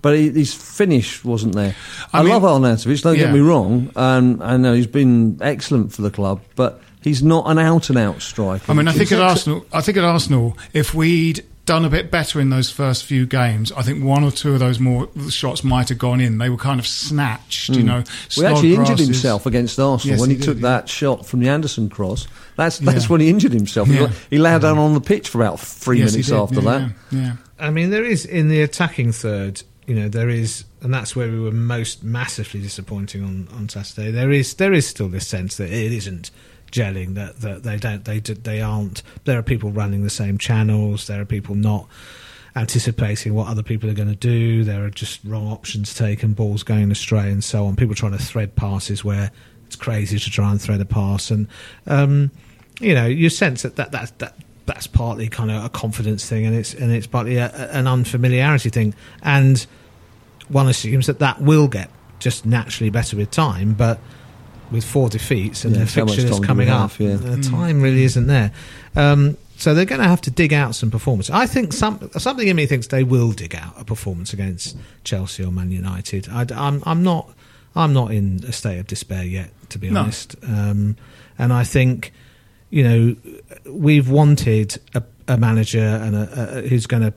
[0.00, 1.76] But he, his finish wasn't there.
[2.12, 3.26] I I, mean- love Arnautovic, don't Yeah.
[3.26, 3.92] get me wrong.
[3.94, 7.96] And I know he's been excellent for the club, but he's not an out and
[7.96, 8.64] out striker.
[8.68, 12.10] I mean, I think at Arsenal, I think at Arsenal, if we'd done a bit
[12.10, 15.62] better in those first few games, I think one or two of those more shots
[15.62, 16.38] might have gone in.
[16.38, 17.86] They were kind of snatched, you hmm.
[17.86, 18.04] know.
[18.36, 20.62] We actually injured himself against Arsenal Yes, when he he, did, took yeah.
[20.62, 22.26] that shot from the Anderson cross.
[22.56, 23.08] That's that's Yeah.
[23.08, 23.88] when he injured himself.
[23.88, 24.12] He Yeah.
[24.30, 26.92] He, lay down on the pitch for about three Yes, minutes after yeah, that.
[27.10, 27.32] Yeah, yeah.
[27.58, 29.62] I mean, there is in the attacking third.
[29.86, 34.12] You know, there is, and that's where we were most massively disappointing on, on Saturday.
[34.12, 36.30] There is, there is still this sense that it isn't
[36.72, 37.14] gelling.
[37.14, 39.02] That, that they don't, they they aren't.
[39.24, 41.06] There are people running the same channels.
[41.06, 41.86] There are people not
[42.56, 44.64] anticipating what other people are going to do.
[44.64, 47.76] There are just wrong options taken, balls going astray, and so on.
[47.76, 49.30] People trying to thread passes where
[49.66, 51.46] it's crazy to try and thread a pass, and
[51.86, 52.30] um,
[52.80, 54.18] you know, you sense that that that.
[54.18, 57.88] that that's partly kind of a confidence thing, and it's and it's partly a- an
[57.88, 59.66] unfamiliarity thing, and
[60.48, 63.98] one assumes that that will get just naturally better with time, but
[64.72, 67.00] with four defeats and Yeah, the fixture much fixtures time do we coming up, have,
[67.00, 67.16] yeah.
[67.16, 68.52] the time really isn't there.
[68.96, 71.30] Um, so they're going to have to dig out some performance.
[71.30, 75.44] I think some something in me thinks they will dig out a performance against Chelsea
[75.44, 76.28] or Man United.
[76.28, 77.30] I, am I'm not
[77.76, 80.00] I'm not in a state of despair yet, to be No.
[80.00, 80.34] honest.
[80.42, 80.96] Um,
[81.38, 82.12] and I think
[82.70, 83.16] you know
[83.70, 87.12] we've wanted a, a manager and a, a, who's going to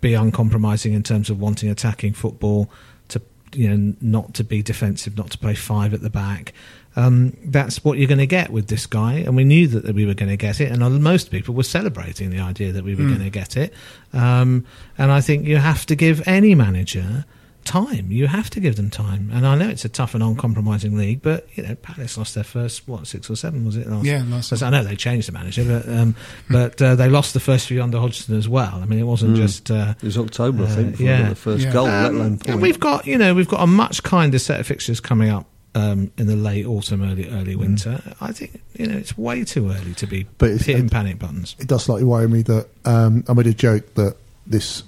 [0.00, 2.70] be uncompromising in terms of wanting attacking football
[3.08, 3.20] to
[3.54, 6.52] you know not to be defensive, not to play five at the back.
[6.98, 10.04] Um, that's what you're going to get with this guy, and we knew that we
[10.04, 10.72] were going to get it.
[10.72, 13.72] And uh, most people were celebrating the idea that we were going to get it.
[14.12, 14.64] Um,
[14.96, 17.24] and I think you have to give any manager
[17.64, 18.10] time.
[18.10, 19.30] You have to give them time.
[19.32, 22.42] And I know it's a tough and uncompromising league, but you know Palace lost their
[22.44, 23.86] first what six or seven was it?
[23.86, 24.04] Last?
[24.06, 26.16] Yeah, last I know they changed the manager, but um,
[26.50, 28.74] but uh, they lost the first few under Hodgson as well.
[28.82, 29.70] I mean, it wasn't just.
[29.70, 31.28] Uh, It was October, I Uh, think, for yeah.
[31.28, 31.72] the first Yeah.
[31.72, 32.60] goal, let um, alone and point.
[32.60, 35.46] we've got you know we've got a much kinder set of fixtures coming up
[35.78, 38.00] um, in the late autumn, early early winter.
[38.20, 41.18] I think you know it's way too early to be But it's- hitting and- panic
[41.18, 41.54] buttons.
[41.58, 44.82] it does slightly worry me that um, I made a joke that this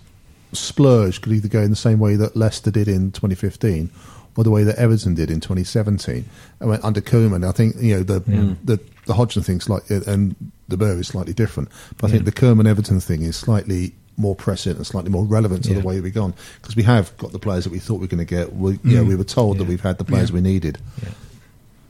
[0.52, 3.90] splurge could either go in the same way that Leicester did in 2015
[4.36, 6.24] or the way that Everton did in 2017.
[6.60, 7.46] I went under Koeman.
[7.46, 8.20] I think you know the
[8.64, 10.34] the, the Hodgson thing's like and
[10.68, 14.36] the Burr is slightly different, but I think the Koeman Everton thing is slightly more
[14.36, 15.80] prescient and slightly more relevant to Yeah.
[15.80, 18.06] the way we've gone because we have got the players that we thought we were
[18.06, 18.54] going to get.
[18.54, 19.08] We, you know, mm.
[19.08, 20.34] we were told that we've had the players Yeah.
[20.34, 21.08] we needed Yeah.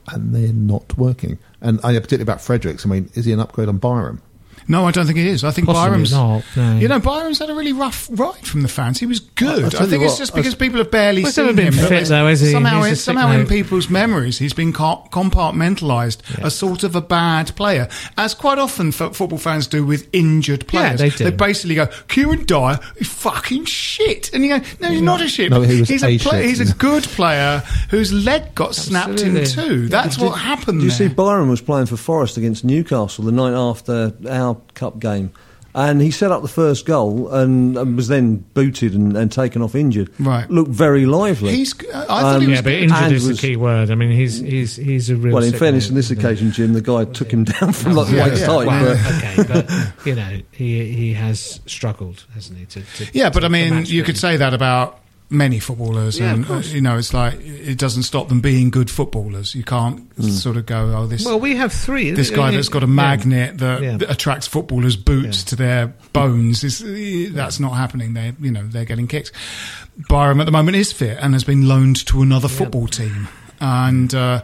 [0.09, 1.37] and they're not working.
[1.61, 2.85] And uh, I particularly about Fredericks.
[2.85, 4.21] I mean, is he an upgrade on Byram?
[4.67, 5.43] No, I don't think it is.
[5.43, 6.11] I think Possibly Byram's.
[6.11, 6.77] not, no.
[6.77, 8.99] You know, Byram's had a really rough ride from the fans.
[8.99, 9.63] He was good.
[9.75, 11.73] I- I think you it's what, just because people have barely Well, he's seen him.
[11.73, 12.51] fit, though, has he?
[12.51, 17.87] Somehow, somehow in people's memories, he's been co- compartmentalised as sort of a bad player,
[18.17, 20.99] as quite often football fans do with injured players.
[20.99, 21.31] they do.
[21.31, 25.49] basically go, "Kieran Dyer is fucking shit," and you go, "No, he's not a shit.
[25.51, 26.45] No, he he's a a, shit.
[26.45, 29.87] he's a good player whose leg got snapped in two.
[29.87, 30.79] That's what happened.
[30.79, 31.07] Do you see.
[31.07, 35.31] Byram was playing for Forest against Newcastle the night after our cup game,
[35.73, 39.61] and he set up the first goal and, and was then booted and, and taken
[39.61, 40.09] off injured.
[40.19, 40.49] Right.
[40.51, 41.55] looked very lively.
[41.55, 41.73] He's.
[41.93, 43.89] I thought he Um, was Yeah, but injured And is was- the key word.
[43.89, 45.33] I mean, he's he's he's a real.
[45.35, 48.07] well, in fairness, on this isn't occasion, Jim, the guy took him down from like
[48.09, 48.47] the Yeah, waist yeah.
[48.47, 48.67] height.
[48.67, 49.43] Well, but- okay,
[49.97, 52.65] but you know, he he has struggled, hasn't he?
[52.65, 54.05] To, to, Yeah, but to- I mean, you them.
[54.07, 54.99] could say that about
[55.31, 58.89] many footballers, Yeah, and uh, you know, it's like it doesn't stop them being good
[58.91, 59.55] footballers.
[59.55, 62.11] You can't sort of go, oh, this Well, we have three.
[62.11, 62.91] this guy that's got a Yeah.
[62.93, 63.97] magnet that, Yeah.
[63.97, 65.49] that attracts footballers' boots Yeah.
[65.49, 66.63] to their bones.
[66.63, 66.83] Is
[67.33, 68.13] that's not happening?
[68.13, 69.31] They, you know, they're getting kicks.
[70.09, 73.27] Byram at the moment is fit and has been loaned to another football team,
[73.59, 74.13] and.
[74.13, 74.41] Uh,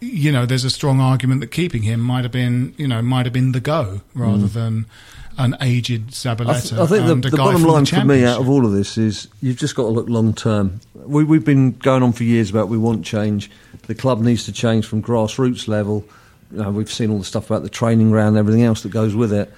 [0.00, 3.26] you know, there's a strong argument that keeping him might have been, you know, might
[3.26, 4.86] have been the go rather than
[5.38, 8.40] an aged I, th- I think and the, the bottom line the for me out
[8.40, 10.80] of all of this is you've just got to look long term.
[10.94, 13.50] We, we've been going on for years about we want change.
[13.86, 16.04] The club needs to change from grassroots level.
[16.50, 18.90] You know, we've seen all the stuff about the training ground and everything else that
[18.90, 19.52] goes with it.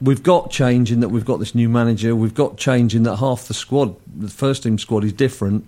[0.00, 2.16] We've got change in that we've got this new manager.
[2.16, 5.64] We've got change in that half the squad, the first team squad, is different.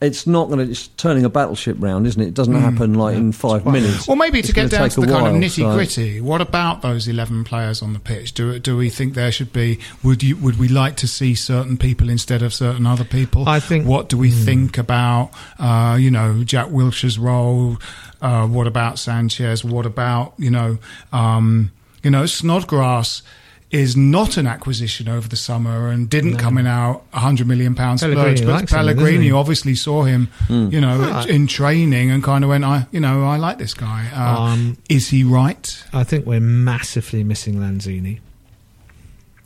[0.00, 0.70] It's not going to.
[0.70, 2.28] It's turning a battleship round, isn't it?
[2.28, 4.06] It doesn't happen like in five minutes.
[4.06, 6.20] Well, maybe It's to get down to the a kind of while, nitty so- gritty.
[6.20, 8.32] What about those eleven players on the pitch?
[8.32, 9.80] Do do we think there should be?
[10.04, 13.48] Would you would we like to see certain people instead of certain other people?
[13.48, 15.30] I think- What do we think about?
[15.58, 17.78] Uh, you know, Jack Wilshere's role.
[18.22, 19.64] Uh, what about Sanchez?
[19.64, 20.78] What about you know?
[21.12, 21.72] Um,
[22.04, 23.22] you know, Snodgrass.
[23.70, 28.00] Is not an acquisition over the summer and didn't come in our 100 million pound
[28.00, 31.26] splurge, but likes him, Pellegrini obviously saw him, you know, Ah.
[31.26, 34.08] in training and kind of went, I, you know, I like this guy.
[34.14, 35.84] Uh, Um, is he right?
[35.92, 38.20] I think we're massively missing Lanzini,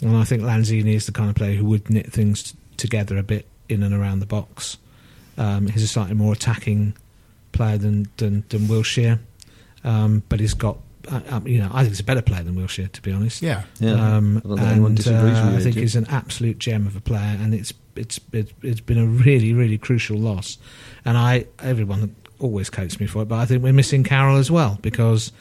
[0.01, 3.17] and I think Lanzini is the kind of player who would knit things t- together
[3.19, 4.77] a bit in and around the box.
[5.37, 6.95] Um, he's a slightly more attacking
[7.51, 9.19] player than than, than Wilshere,
[9.83, 10.79] um, but he's got.
[11.09, 13.43] Um, you know, I think he's a better player than Wilshere, to be honest.
[13.43, 13.63] Yeah.
[13.81, 13.93] Yeah.
[13.93, 16.97] Um, I don't think anyone and uh, with I think he's an absolute gem of
[16.97, 20.59] a player, and it's it's it's, it's been a really really crucial loss.
[21.05, 24.51] And I everyone always quotes me for it, but I think we're missing Carroll as
[24.51, 25.33] well because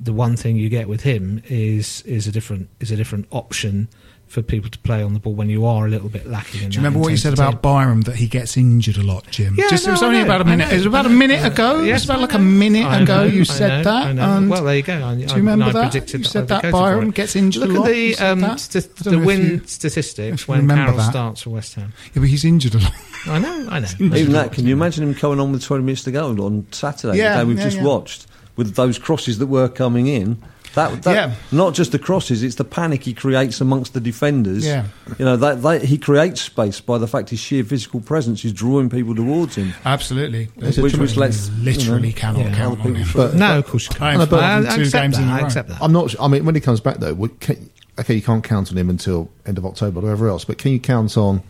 [0.00, 3.88] the one thing you get with him is is a different is a different option
[4.28, 6.62] for people to play on the ball when you are a little bit lacking.
[6.62, 9.26] In Do you remember what you said about Byram that he gets injured a lot,
[9.30, 9.54] Jim?
[9.56, 10.70] Yeah, Just it was only about a minute.
[10.70, 11.54] it was about I a know, minute I know.
[11.54, 11.80] ago.
[11.82, 13.16] it Yes, was about like a minute I ago.
[13.16, 14.18] know, you said know, that.
[14.18, 15.02] And well, there you go.
[15.02, 15.90] I, do you remember I that?
[15.92, 17.78] predicted You that said I'd that be quoted for Byram gets injured Look a at
[17.80, 17.86] lot.
[17.86, 21.10] the You said um, st- the win you- statistics when remember Carroll that.
[21.10, 21.92] starts for West Ham.
[22.14, 22.92] yeah, but he's injured a lot.
[23.26, 23.88] I know, I know.
[24.16, 27.16] Even that, can you imagine him coming on with 20 minutes to go on Saturday,
[27.18, 27.84] Yeah, the day we've yeah, just yeah.
[27.84, 30.42] watched, with those crosses that were coming in?
[30.78, 31.34] That, that Yeah.
[31.52, 34.64] not just the crosses, it's the panic he creates amongst the defenders.
[34.64, 34.86] Yeah.
[35.18, 38.52] You know, that, that he creates space by the fact his sheer physical presence is
[38.52, 39.74] drawing people towards him.
[39.84, 40.46] Absolutely.
[40.56, 43.08] Which- which lets- literally you know, cannot yeah, count on him.
[43.14, 44.20] But- No, of course you I can't.
[44.20, 45.22] have I, two I accept games that.
[45.22, 45.44] in a I row.
[45.46, 45.78] accept that.
[45.82, 46.10] I'm not.
[46.10, 48.88] su- I mean, when he comes back though, can, okay, you can't count on him
[48.88, 50.44] until end of October or whatever else.
[50.44, 51.42] But can you count on,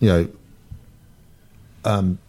[0.00, 0.28] you know,
[1.84, 2.27] um, the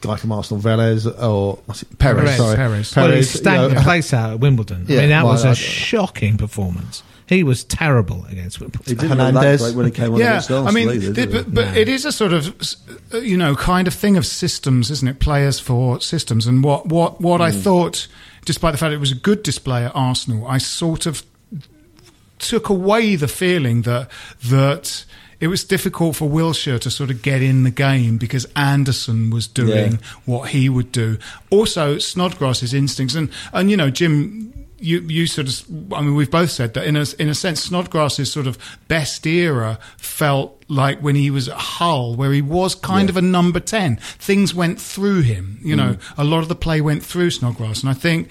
[0.00, 1.58] guy from Arsenal, Velez or
[1.98, 1.98] Perez?
[1.98, 2.96] Perez, sorry, Perez.
[2.96, 4.86] well, he Perez, stank you know, the place out at Wimbledon.
[4.88, 7.02] I mean, that well, was I- a I- shocking performance.
[7.28, 8.96] He was terrible against He Wimbledon.
[8.96, 9.72] didn't look that Hernandez.
[9.74, 11.72] when he came on yeah, against I mean, either, th- but, but No.
[11.80, 12.54] it is a sort of,
[13.14, 15.18] uh, you know, kind of thing of systems, isn't it?
[15.20, 16.46] Players for systems.
[16.46, 17.62] And what, what, what I Mm.
[17.62, 18.06] thought,
[18.44, 21.22] despite the fact it was a good display at Arsenal, I sort of
[22.38, 24.10] took away the feeling that
[24.44, 25.04] that
[25.42, 29.46] it was difficult for Wilshere to sort of get in the game because Anderson was
[29.48, 29.98] doing Yeah.
[30.24, 31.18] what he would do.
[31.50, 34.48] Also, Snodgrass's instincts and and you know Jim.
[34.78, 35.54] you you sort of
[35.92, 38.56] I mean we've both said that in a in a sense Snodgrass's sort of
[38.88, 43.12] best era felt like when he was at Hull where he was kind Yeah.
[43.12, 45.78] of a number 10 things went through him you mm.
[45.78, 48.28] know a lot of the play went through Snodgrass and I think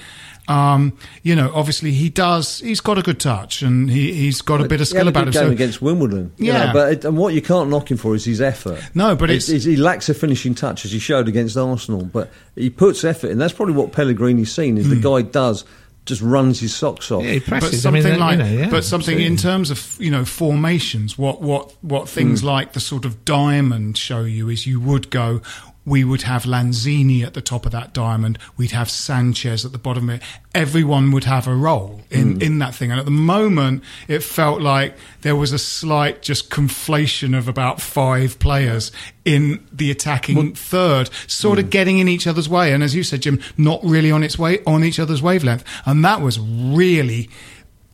[0.47, 4.59] um, you know obviously he does he's got a good touch and he, he's got
[4.59, 6.31] a bit of He had skill a about good him game so against Wimbledon.
[6.37, 6.65] you Yeah.
[6.67, 8.81] know, but it, and what you can't knock him for is his effort.
[8.95, 12.03] No, but it's- it's- he lacks a finishing touch as he showed against Arsenal.
[12.03, 13.37] But he puts effort in.
[13.37, 15.01] That's probably what Pellegrini's seen is the Hmm.
[15.01, 15.63] guy does
[16.03, 17.23] just runs his socks off.
[17.23, 17.85] Yeah, he but presses.
[17.85, 21.15] I mean, something like, you know, yeah, but something in terms of you know formations,
[21.17, 25.41] what what what things like the sort of diamond show you is you would go.
[25.83, 28.37] We would have Lanzini at the top of that diamond.
[28.55, 30.21] We'd have Sanchez at the bottom of it.
[30.53, 32.41] Everyone would have a role in, hmm.
[32.41, 32.91] in that thing.
[32.91, 37.81] And at the moment, it felt like there was a slight just conflation of about
[37.81, 38.91] five players
[39.25, 41.69] in the attacking third, sort of hmm.
[41.69, 42.73] getting in each other's way.
[42.73, 45.63] And as you said, Jim, not really on its way on each other's wavelength.
[45.85, 47.29] And that was really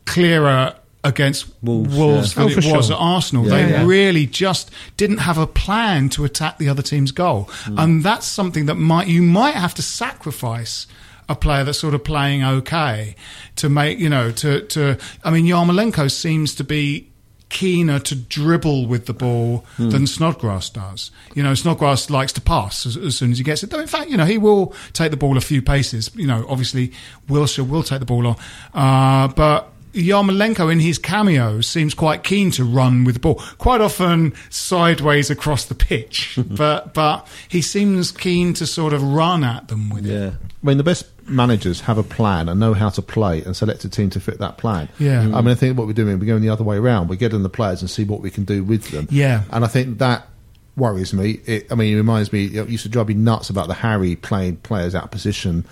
[0.06, 0.76] clearer
[1.08, 2.44] against Wolves, Wolves, yeah.
[2.44, 2.96] than Oh, it was sure.
[2.96, 3.46] at Arsenal.
[3.46, 3.86] Yeah, they yeah.
[3.86, 8.66] really just didn't have a plan to attack the other team's goal, and that's something
[8.68, 10.88] that might you might have to sacrifice
[11.30, 13.16] a player that's sort of playing okay
[13.56, 14.98] to make you know to to.
[15.24, 17.10] I mean, Yarmolenko seems to be
[17.50, 21.12] keener to dribble with the ball than Snodgrass does.
[21.34, 23.70] You know, Snodgrass likes to pass as, as soon as he gets it.
[23.70, 26.12] Though, in fact, you know, he will take the ball a few paces.
[26.14, 26.92] You know, obviously,
[27.30, 28.36] Wilshere will take the ball on.
[28.74, 33.82] Uh, but Yarmolenko in his cameos seems quite keen to run with the ball, quite
[33.82, 36.38] often sideways across the pitch.
[36.48, 40.14] but but he seems keen to sort of run at them with it.
[40.14, 40.32] Yeah.
[40.32, 43.84] I mean, the best managers have a plan and know how to play and select
[43.86, 44.90] a team to fit that plan.
[45.00, 45.22] Yeah.
[45.22, 47.10] I mean, I think what we're doing, we're going the other way around.
[47.10, 49.08] We're getting the players and see what we can do with them.
[49.12, 49.44] Yeah.
[49.52, 50.28] And I think that
[50.76, 51.40] worries me.
[51.46, 54.16] It, I mean, it reminds me, it used to drive me nuts about the Harry
[54.16, 55.66] playing players out of position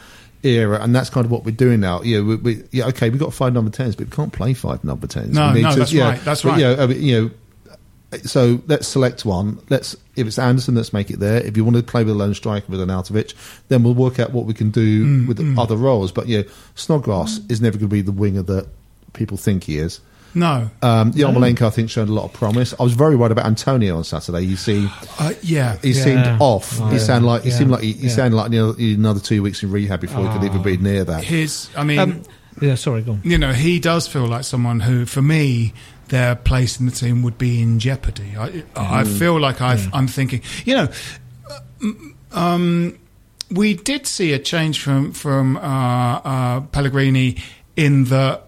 [0.45, 2.01] era, and that's kind of what we're doing now.
[2.01, 4.84] Yeah, we, we, yeah, okay, we've got five number tens, but we can't play five
[4.84, 5.34] number tens.
[5.34, 6.60] No, we need no, to, that's yeah, right, that's right.
[6.60, 7.31] You know, you know,
[8.23, 9.60] so let's select one.
[9.69, 11.38] Let's if it's Anderson, let's make it there.
[11.45, 13.34] If you want to play with a lone striker with Arnautovic,
[13.67, 16.12] then we'll work out what we can do Mm, with the other roles.
[16.12, 16.43] But yeah,
[16.75, 18.67] Snodgrass is never going to be the winger that
[19.13, 19.99] people think he is.
[20.36, 20.69] No.
[20.82, 22.74] Um, Yarmolenko, I think, showed a lot of promise.
[22.80, 24.41] I was very worried about Antonio on Saturday.
[24.41, 25.78] You see, Uh, yeah.
[25.82, 26.04] he Yeah.
[26.04, 26.80] seemed off.
[26.82, 27.02] Oh, he yeah.
[27.02, 27.58] sounded like he Yeah.
[27.58, 28.13] seemed like he, he Yeah.
[28.13, 30.62] sounded like you know, he had another two weeks in rehab before he could even
[30.62, 31.24] be near that.
[31.24, 32.21] His, I mean, Um,
[32.62, 33.21] yeah, sorry, go on.
[33.24, 35.74] you know, he does feel like someone who, for me,
[36.10, 38.36] their place in the team would be in jeopardy.
[38.38, 40.88] I, I feel like I've, I'm thinking, you know,
[42.32, 42.98] um,
[43.52, 47.38] we did see a change from from uh, uh, Pellegrini
[47.76, 48.44] in that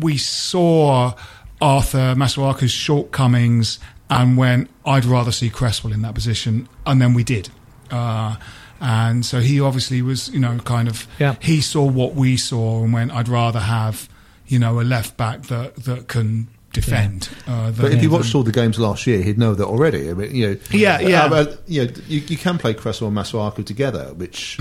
[0.00, 1.14] we saw
[1.60, 7.22] Arthur Masuaku's shortcomings and went, I'd rather see Cresswell in that position, and then we
[7.24, 7.48] did.
[7.90, 8.36] Uh,
[8.80, 11.36] and so he obviously was, you know, kind of, Yeah.
[11.40, 14.08] he saw what we saw and went, I'd rather have,
[14.48, 17.28] you know, a left back that, that can defend.
[17.46, 20.08] Uh, But if you watched all the games last year, he'd know that already.
[20.10, 21.24] I mean, you know, Yeah, yeah.
[21.24, 24.56] Uh, but, you, know, you, you can play Cresswell and Masuaku together, which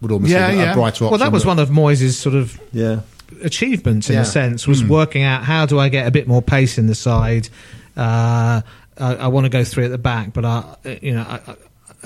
[0.00, 0.74] would almost Yeah, be a, yeah.
[0.74, 1.10] brighter option.
[1.10, 3.00] Well, that was one of Moyes' sort of Yeah.
[3.42, 4.22] Achievements in Yeah.
[4.22, 6.94] a sense was working out how do I get a bit more pace in the
[6.94, 7.48] side.
[7.96, 8.62] Uh,
[8.98, 11.56] I, I want to go three at the back, but I, you know, I, I-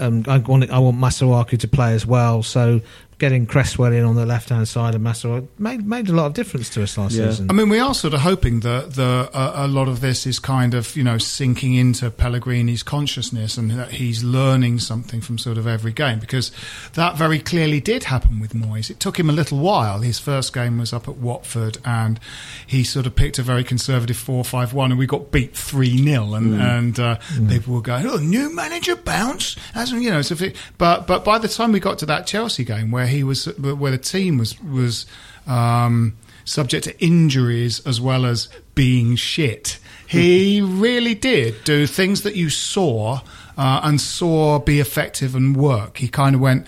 [0.00, 2.44] um, I want I want Masuaku to play as well.
[2.44, 2.80] So
[3.18, 6.34] getting Cresswell in on the left hand side of Masuaku made made a lot of
[6.34, 7.30] difference to us last Yeah.
[7.30, 7.50] season.
[7.50, 10.38] I mean, we are sort of hoping that the uh, a lot of this is
[10.38, 15.58] kind of you know sinking into Pellegrini's consciousness and that he's learning something from sort
[15.58, 16.52] of every game because
[16.94, 18.88] that very clearly did happen with Moyes.
[18.88, 20.00] It took him a little while.
[20.00, 22.20] His first game was up at Watford and
[22.66, 26.54] he sort of picked a very conservative four-five-one and we got beat three 0 and
[26.54, 27.16] and uh,
[27.48, 30.22] people were going, "Oh, new manager bounce," as you know.
[30.22, 33.24] So, it, but but by the time we got to that Chelsea game where he
[33.24, 35.06] was where the team was was.
[35.46, 39.78] Um, subject to injuries as well as being shit.
[40.06, 43.20] He really did do things that you saw
[43.58, 45.98] uh, and saw be effective and work.
[45.98, 46.66] He kind of went,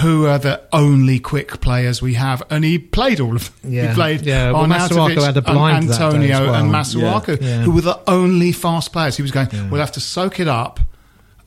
[0.00, 3.72] "Who are the only quick players we have?" And he played all of them.
[3.72, 3.88] Yeah.
[3.88, 6.54] He played Yeah, well, Arnautovic Masuaku had a blind and Antonio well.
[6.54, 7.62] and Masuaku, Yeah.
[7.62, 9.16] who were the only fast players.
[9.16, 10.80] He was going, "We'll have to soak it up."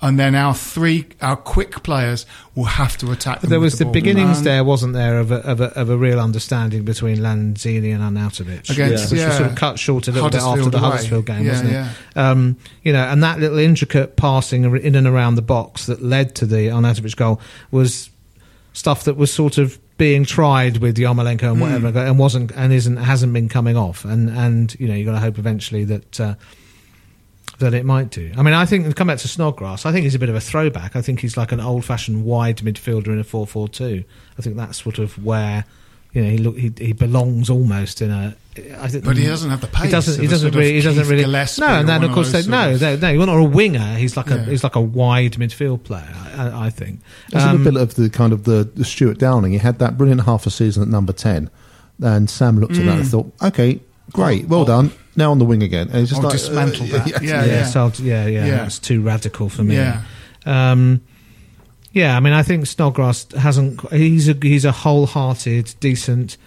[0.03, 3.41] And then our three, our quick players will have to attack.
[3.41, 3.93] Them there was the, ball.
[3.93, 7.93] beginnings And- there, wasn't there, of a, of a, of a real understanding between Lanzini
[7.93, 9.27] and Arnautovic, Against- which yeah.
[9.27, 10.79] was sort of cut short a little bit after the.
[10.79, 12.17] Huddersfield game, Yeah, wasn't it?
[12.17, 16.33] Um, you know, and that little intricate passing in and around the box that led
[16.35, 18.09] to the Arnautovic goal was
[18.73, 22.97] stuff that was sort of being tried with Yarmolenko and whatever, and wasn't and isn't
[22.97, 26.19] hasn't been coming off, and and you know you got to hope eventually that.
[26.19, 26.33] Uh,
[27.61, 28.31] that it might do.
[28.37, 29.85] I mean, I think come back to Snodgrass.
[29.85, 30.95] I think he's a bit of a throwback.
[30.95, 34.03] I think he's like an old-fashioned wide midfielder in a four-four-two.
[34.37, 35.65] I think that's sort of where
[36.13, 38.35] you know, he look he, he belongs almost in a.
[38.77, 40.15] I think, But he doesn't have the pace He doesn't.
[40.15, 40.73] of He doesn't sort really.
[40.73, 41.23] He doesn't really.
[41.23, 43.43] Gillespie no, and then of of course those they, no, they, no, you're not a
[43.45, 43.95] winger.
[43.95, 44.45] He's like a Yeah.
[44.45, 46.13] he's like a wide midfield player.
[46.35, 46.99] I, I think.
[47.29, 49.53] There's Um, a bit of the kind of the, the Stuart Downing.
[49.53, 51.49] He had that brilliant half a season at number ten,
[52.01, 53.79] and Sam looked at that and thought, "Okay,
[54.11, 54.91] great, well done.
[55.15, 57.07] Now on the wing again." And it's just Or like dismantle uh, that.
[57.07, 57.65] yeah, Yeah, yeah, yeah.
[57.65, 58.55] so yeah, yeah, Yeah.
[58.57, 59.75] that's too radical for me.
[59.75, 60.01] Yeah.
[60.45, 61.01] Um,
[61.93, 63.81] yeah, I mean, I think Snodgrass hasn't.
[63.91, 66.37] He's a he's a wholehearted, decent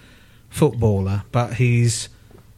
[0.49, 2.09] footballer, but he's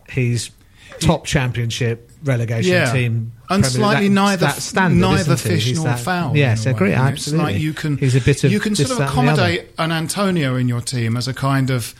[0.09, 0.51] he's
[0.99, 2.91] top championship relegation Yeah.
[2.93, 3.33] team.
[3.49, 6.35] And Premier- slightly that- neither that standard, neither fish nor that- fowl.
[6.35, 6.89] Yes, in a agree.
[6.89, 6.93] way.
[6.95, 7.53] It's Absolutely.
[7.53, 9.41] like you can He's a bit of you can sort of and the other.
[9.43, 11.93] accommodate an Antonio in your team as a kind of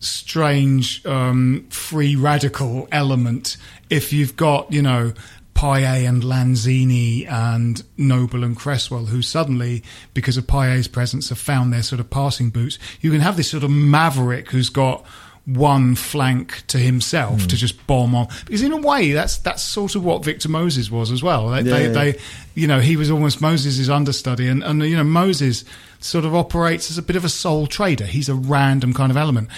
[0.00, 3.56] strange um, free radical element
[3.88, 5.12] if you've got you know.
[5.52, 9.82] Payet and Lanzini and Noble and Cresswell, who suddenly,
[10.14, 12.78] because of Payet's presence, have found their sort of passing boots.
[13.02, 15.04] You can have this sort of maverick who's got
[15.44, 18.28] one flank to himself to just bomb on.
[18.46, 21.48] Because in a way, that's that's sort of what Victor Moses was as well.
[21.48, 21.92] They, Yeah, they, yeah.
[21.92, 22.20] they
[22.54, 25.64] you know, he was almost Moses' understudy, and, and you know, Moses
[26.02, 28.04] sort of operates as a bit of a sole trader.
[28.06, 29.48] He's a random kind of element.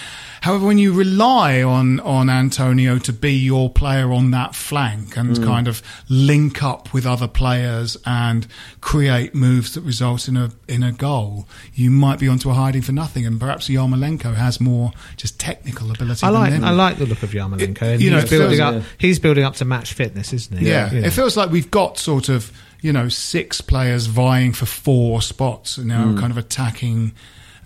[0.41, 5.29] However, when you rely on on Antonio to be your player on that flank and
[5.37, 5.45] Mm.
[5.45, 8.45] kind of link up with other players and
[8.81, 12.81] create moves that result in a in a goal, you might be onto a hiding
[12.81, 13.25] for nothing.
[13.25, 16.25] And perhaps Yarmolenko has more just technical ability.
[16.27, 16.69] I than like.
[16.69, 17.81] I like the look of Yarmolenko.
[17.83, 18.75] It- you know, he's building feels- up.
[18.75, 18.81] yeah.
[18.97, 20.67] He's building up to match fitness, isn't he?
[20.67, 21.07] Yeah, You know.
[21.07, 22.51] it feels like we've got sort of
[22.83, 27.13] you know six players vying for four spots in our kind of attacking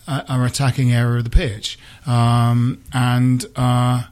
[0.07, 4.03] uh, our attacking area of the pitch, um, and uh,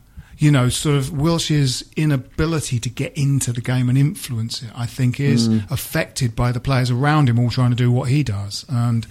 [0.45, 4.85] you know sort of Wilshere's inability to get into the game and influence it, I
[4.85, 8.63] think, is affected by the players around him all trying to do what he does,
[8.69, 9.07] and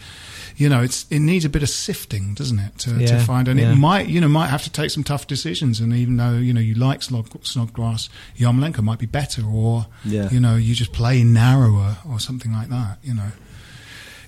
[0.57, 3.59] you know it's it needs a bit of sifting, doesn't it, to, to find, and
[3.59, 3.73] yeah.
[3.73, 6.55] it might you know might have to take some tough decisions, and even though you
[6.55, 10.31] know you like Snod- Snodgrass, Yarmolenko might be better, or Yeah.
[10.31, 12.99] you know you just play narrower or something like that.
[13.03, 13.33] You know,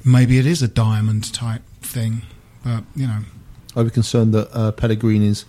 [0.04, 2.22] maybe it is a diamond type thing,
[2.64, 3.20] but you know,
[3.76, 5.44] Are we concerned that uh, Pellegrini's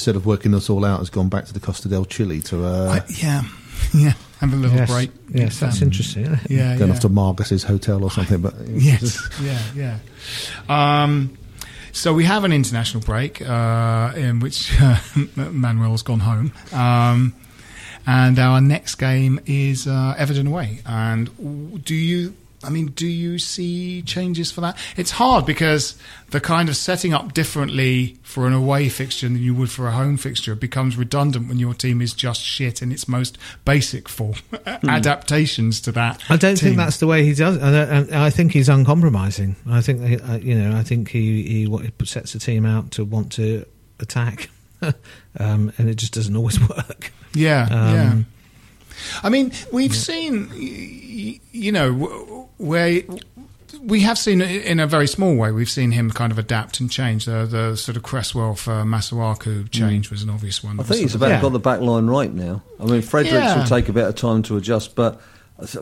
[0.00, 2.64] instead of working us all out has gone back to the Costa del Chile to
[2.64, 3.42] uh, I, yeah,
[3.94, 5.10] yeah, have a little yes, break.
[5.28, 6.22] yes, that's Um, interesting.
[6.22, 6.50] Isn't it?
[6.50, 6.94] Yeah, going yeah.
[6.94, 8.40] off to Margus's hotel or something?
[8.40, 9.98] But Yes, yeah, yeah.
[11.02, 11.36] Um,
[11.92, 14.96] so we have an international break uh, in which uh,
[15.36, 16.52] Manuel's gone home.
[16.72, 17.34] Um,
[18.06, 20.80] and our next game is uh, Everton away.
[20.86, 22.32] And do you,
[22.62, 24.76] I mean, do you see changes for that?
[24.96, 25.96] It's hard because
[26.28, 29.92] the kind of setting up differently for an away fixture than you would for a
[29.92, 34.34] home fixture becomes redundant when your team is just shit in its most basic form.
[34.66, 36.20] Adaptations to that.
[36.28, 36.64] I don't team.
[36.70, 37.56] think that's the way he does.
[37.62, 39.56] I, I think he's uncompromising.
[39.68, 40.76] I think uh, you know.
[40.76, 43.64] I think he he sets the team out to want to
[44.00, 44.50] attack,
[44.82, 47.12] um, and it just doesn't always work.
[47.34, 48.16] Yeah, Um, yeah.
[49.22, 53.02] I mean, we've seen, y- y- you know, where
[53.82, 55.52] we have seen in a very small way.
[55.52, 57.24] We've seen him kind of adapt and change.
[57.24, 60.10] The, the sort of Cresswell for Masuaku change mm.
[60.10, 60.78] was an obvious one.
[60.78, 61.40] I think he's about Yeah.
[61.40, 62.62] got the back line right now.
[62.78, 63.58] I mean, Fredericks Yeah.
[63.58, 65.20] will take a bit of time to adjust, but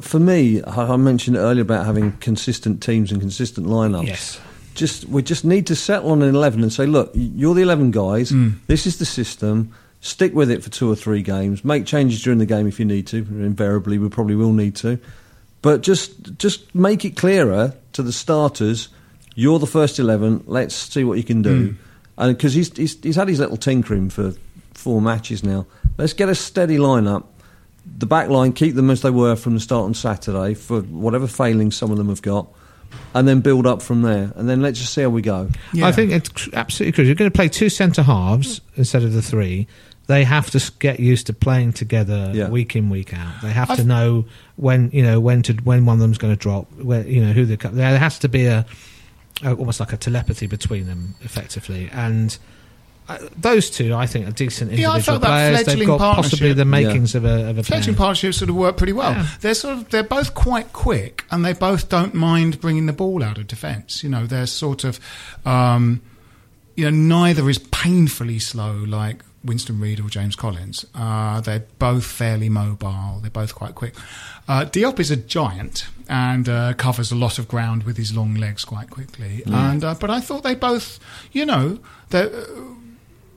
[0.01, 4.07] for me, I I mentioned earlier about having consistent teams and consistent lineups.
[4.07, 4.41] Yes.
[4.75, 7.91] Just we just need to settle on an eleven and say, look, you're the eleven
[7.91, 8.31] guys.
[8.31, 8.55] Mm.
[8.67, 9.73] This is the system.
[10.01, 11.65] Stick with it for two or three games.
[11.65, 13.17] Make changes during the game if you need to.
[13.17, 14.99] Invariably, we probably will need to.
[15.61, 18.89] But just just make it clearer to the starters.
[19.35, 20.45] You're the first eleven.
[20.47, 21.69] Let's see what you can do.
[21.69, 21.75] Hmm.
[22.17, 24.35] And because he's, he's he's had his little tinkering for
[24.75, 25.67] four matches now.
[25.97, 27.27] Let's get a steady lineup.
[27.85, 31.27] The back line, keep them as they were from the start on Saturday for whatever
[31.27, 32.49] failings some of them have got,
[33.15, 34.33] and then build up from there.
[34.37, 35.49] And then let's just see how we go.
[35.73, 35.87] Yeah.
[35.87, 37.07] I think it's absolutely crucial.
[37.07, 39.67] You're going to play two centre halves instead of the three.
[40.09, 42.49] They have to get used to playing together Yeah.
[42.49, 43.41] week in week out.
[43.43, 44.25] They have to I've- know
[44.57, 46.67] when you know when to when one of them's going to drop.
[46.81, 48.67] Where you know who they co- there has to be a,
[49.45, 52.37] a almost like a telepathy between them effectively and.
[53.11, 55.29] Uh, those two, I think, are decent Yeah, I individual felt that
[55.65, 55.65] players.
[55.79, 57.95] They've got possibly the makings of a of a Fletching pair.
[57.95, 59.13] partnerships sort of work pretty well.
[59.13, 59.27] Yeah.
[59.41, 63.23] They're sort of they're both quite quick, and they both don't mind bringing the ball
[63.23, 64.03] out of defence.
[64.05, 65.01] You know, they're sort of,
[65.47, 66.03] um,
[66.77, 70.85] you know, neither is painfully slow like Winston Reid or James Collins.
[70.95, 73.19] Uh, they're both fairly mobile.
[73.21, 73.95] They're both quite quick.
[74.49, 78.35] Uh, Diop is a giant and uh, covers a lot of ground with his long
[78.35, 79.43] legs quite quickly.
[79.47, 80.99] And uh, but I thought they both,
[81.33, 81.79] you know,
[82.11, 82.31] they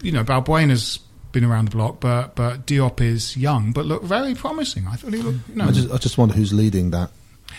[0.02, 1.00] you know, Balbuena's
[1.32, 4.88] been around the block, but but Diop is young, but look very promising.
[4.88, 7.12] I thought he looked, you know, I just I just wonder who's leading that.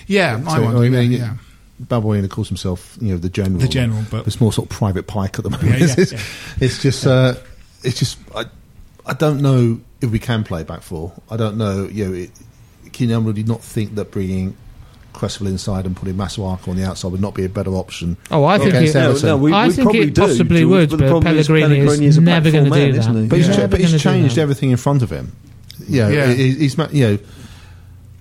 [0.06, 1.36] yeah, I So, wonder, I yeah, mean, yeah.
[1.82, 3.60] Balbuena calls himself, you know, the general.
[3.60, 5.70] The general, but- it's more sort of private pike at the moment.
[5.70, 6.20] Yeah, yeah, it's, yeah.
[6.60, 7.34] it's just, uh,
[7.84, 8.44] it's just, I,
[9.06, 11.12] I don't know if we can play back four.
[11.30, 12.30] I don't know, you know, it,
[12.92, 14.56] Keenan really not think that bringing
[15.12, 18.16] Cresswell inside and putting Masuaku on the outside would not be a better option.
[18.30, 19.26] Oh, I think Against it- Everton.
[19.28, 21.36] No, no, we, I we think it do, possibly George, would, but the but problem
[21.38, 23.14] is Pellegrini is Pellegrini is never gonna do that.
[23.16, 23.26] he?
[23.28, 23.66] But he's, Yeah.
[23.66, 25.32] but he's Never gonna do changed everything in front of him.
[25.88, 26.32] Yeah, Yeah.
[26.32, 27.18] he- he's ma- you know,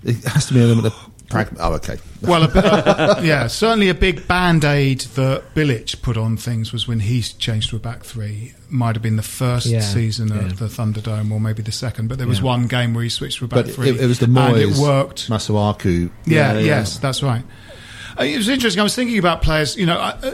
[0.04, 1.58] it has to be an element of pragma.
[1.60, 1.98] Oh, okay.
[2.22, 6.88] Well, a, uh, yeah, certainly a big band aid that Bilic put on things was
[6.88, 8.54] when he changed to a back three.
[8.70, 10.50] Might have been the first Yeah, season yeah.
[10.50, 12.10] the Thunderdome, or maybe the second.
[12.10, 12.44] But there was Yeah.
[12.46, 14.36] one game where he switched to a back But three, it, it was the and
[14.38, 15.30] Moyes, it worked.
[15.32, 16.12] Masuaku.
[16.28, 16.66] Yeah, Yeah, yeah.
[16.66, 17.44] yes, that's right.
[18.20, 18.80] Uh, it was interesting.
[18.80, 19.76] I was thinking about players.
[19.76, 20.34] You know, I, uh,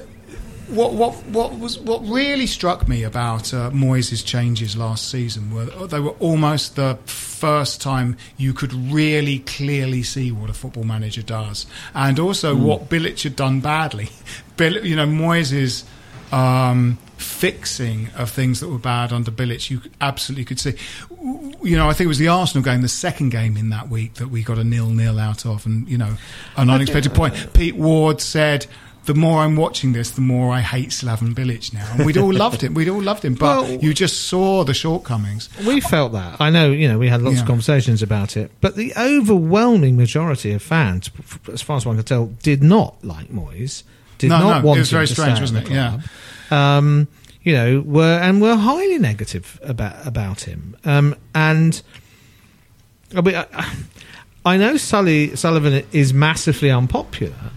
[0.68, 5.66] what what what was what really struck me about uh, Moyes' changes last season were
[5.88, 11.22] they were almost the first time you could really clearly see what a football manager
[11.22, 14.10] does, and also what Bilic had done badly.
[14.60, 15.84] You know, Moyes'
[16.34, 20.74] um, fixing of things that were bad under Bilic, you absolutely could see.
[21.62, 24.16] You know, I think it was the Arsenal game, the second game in that week
[24.16, 26.18] that we got a nil-nil out of, and you know,
[26.56, 27.54] an unexpected point.
[27.54, 28.66] Pete Ward said.
[29.08, 31.88] The more I'm watching this, the more I hate Slaven Bilic now.
[31.94, 32.74] And we'd all loved him.
[32.74, 35.50] We'd all loved him, but Well- you just saw the shortcomings.
[35.66, 36.42] We felt that.
[36.42, 40.52] I know, you know, we had lots of conversations about it, but the overwhelming majority
[40.52, 41.10] of fans,
[41.52, 43.84] as far as one can tell, did not like Moyes.
[44.18, 45.72] Did No, not no, want it was very strange, wasn't it?
[45.72, 46.00] Yeah.
[46.52, 47.08] Um,
[47.44, 50.76] you know, were and were highly negative about about him.
[50.84, 51.82] Um, and
[53.16, 53.74] I mean, I,
[54.46, 57.52] I know Sully Sullivan is massively unpopular,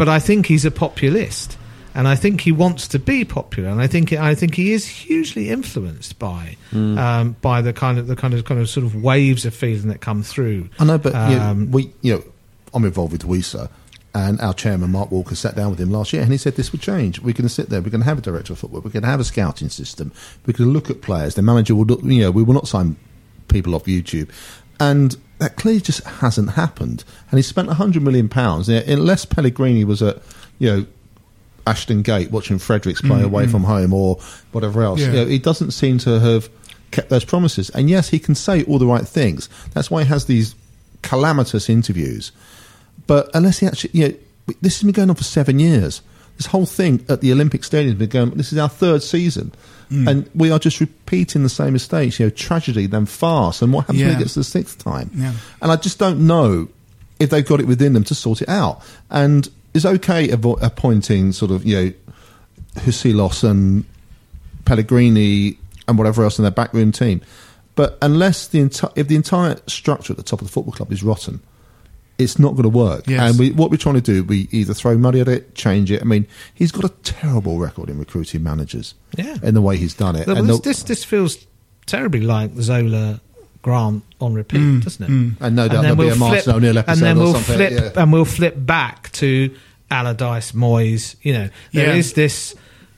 [0.00, 1.58] but I think he's a populist,
[1.94, 4.86] and I think he wants to be popular, and I think I think he is
[4.88, 8.94] hugely influenced by um, by the kind of the kind of kind of sort of
[8.94, 10.70] waves of feeling that come through.
[10.78, 12.24] I know, but you know, Um, we, you know,
[12.72, 13.68] I'm involved with WISA,
[14.14, 16.72] and our chairman Mark Walker sat down with him last year, and he said this
[16.72, 17.20] would change.
[17.20, 17.82] We're going to sit there.
[17.82, 18.80] We're going to have a director of football.
[18.80, 20.12] We're going to have a scouting system.
[20.46, 21.34] We're going to look at players.
[21.34, 22.96] The manager will, look, you know, we will not sign
[23.48, 24.30] people off YouTube,
[24.78, 27.04] and that clearly just hasn't happened.
[27.30, 30.18] And he spent hundred million pounds unless Pellegrini was at,
[30.58, 30.86] you know.
[31.66, 33.50] Ashton Gate watching Fredericks play mm, away mm.
[33.50, 34.16] from home or
[34.52, 34.98] whatever else.
[34.98, 35.06] Yeah.
[35.08, 36.48] You know, he doesn't seem to have
[36.90, 37.70] kept those promises.
[37.70, 39.48] And yes, he can say all the right things.
[39.74, 40.54] That's why he has these
[41.02, 42.32] calamitous interviews.
[43.06, 44.14] But unless he actually, you know,
[44.60, 46.02] this has been going on for seven years.
[46.38, 48.30] This whole thing at the Olympic Stadium has been going.
[48.30, 49.52] This is our third season,
[49.90, 50.08] Mm.
[50.08, 52.20] and we are just repeating the same mistakes.
[52.20, 55.10] You know, tragedy, then farce, and what happens when it gets to the sixth time?
[55.14, 55.32] Yeah.
[55.60, 56.68] And I just don't know
[57.18, 58.82] if they've got it within them to sort it out.
[59.10, 61.92] And it's okay avo- appointing sort of you know
[62.76, 63.84] Husillos and
[64.64, 67.20] Pellegrini and whatever else in their backroom team.
[67.74, 70.92] But unless the enti- if the entire structure at the top of the football club
[70.92, 71.40] is rotten,
[72.20, 73.06] it's not going to work.
[73.08, 73.30] Yes.
[73.30, 76.00] And we, what we're trying to do, we either throw money at it, change it.
[76.02, 78.94] I mean, he's got a terrible record in recruiting managers.
[79.16, 79.36] Yeah.
[79.42, 80.26] in the way he's done it.
[80.26, 81.46] Well, and, this, this this feels
[81.86, 83.20] terribly like Zola
[83.62, 85.36] Grant on repeat, Mm, doesn't it?
[85.40, 87.72] and no doubt there'll be a Martin O'Neill episode and then or we'll something, flip,
[87.72, 88.02] yeah.
[88.02, 89.54] and we'll flip back to
[89.90, 91.16] Allardyce, Moyes.
[91.22, 92.14] You know, there is Yeah.
[92.16, 92.54] this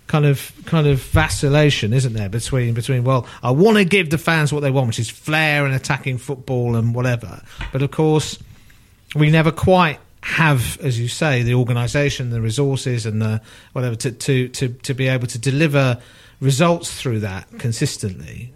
[0.06, 4.18] kind of kind of vacillation, isn't there, between between well, I want to give the
[4.18, 7.42] fans what they want, which is flair and attacking football and whatever,
[7.72, 8.38] but of course,
[9.14, 13.40] we never quite have, as you say, the organisation, the resources, and the
[13.72, 16.00] whatever to, to to to be able to deliver
[16.40, 18.52] results through that consistently.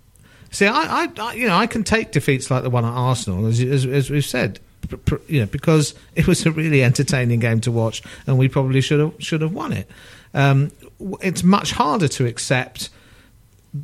[0.50, 3.46] See, I, I, I you know, I can take defeats like the one at Arsenal,
[3.46, 4.59] as, as, as we've said,
[5.28, 9.00] you know, because it was a really entertaining game to watch, and we probably should
[9.00, 9.88] have should have won it.
[10.34, 10.70] Um,
[11.20, 12.90] it's much harder to accept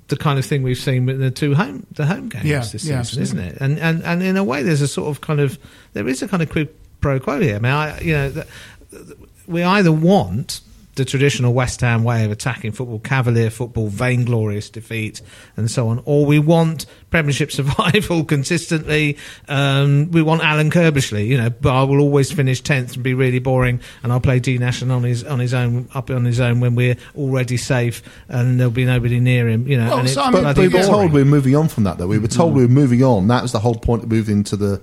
[0.09, 2.84] the kind of thing we've seen with the two home the home games Yeah, this
[2.84, 3.57] yeah, season, isn't it?
[3.61, 5.59] And and and in a way, there's a sort of kind of
[5.93, 6.68] there is a kind of quid
[7.01, 7.57] pro quo here.
[7.57, 8.47] I mean, I, you know, th-
[8.90, 10.61] th- we either want
[10.95, 15.22] the traditional West Ham way of attacking football, cavalier football, vainglorious defeat,
[15.57, 19.16] and so on, or we want Premiership survival consistently.
[19.49, 23.14] Um, we want Alan Curbishley, you know, but I will always finish tenth and be
[23.14, 26.40] really boring, and I'll play D Nation on his on his own up on his
[26.40, 29.88] own when we're already safe and there'll be nobody near him, you know.
[29.88, 30.86] Well, and so it's I mean, But we were boring.
[30.88, 32.07] told we were moving on from that, though.
[32.07, 33.28] We were told we were moving on.
[33.28, 34.80] That was the whole point of moving to the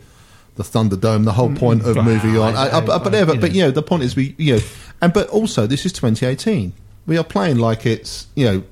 [0.59, 1.23] the Thunderdome.
[1.23, 2.55] The whole point of moving on.
[2.55, 3.71] I- I, I, but, yeah, but, you know.
[3.71, 4.61] the point is we, you know,
[5.01, 6.73] and but also this is 2018.
[7.07, 8.63] We are playing like it's you know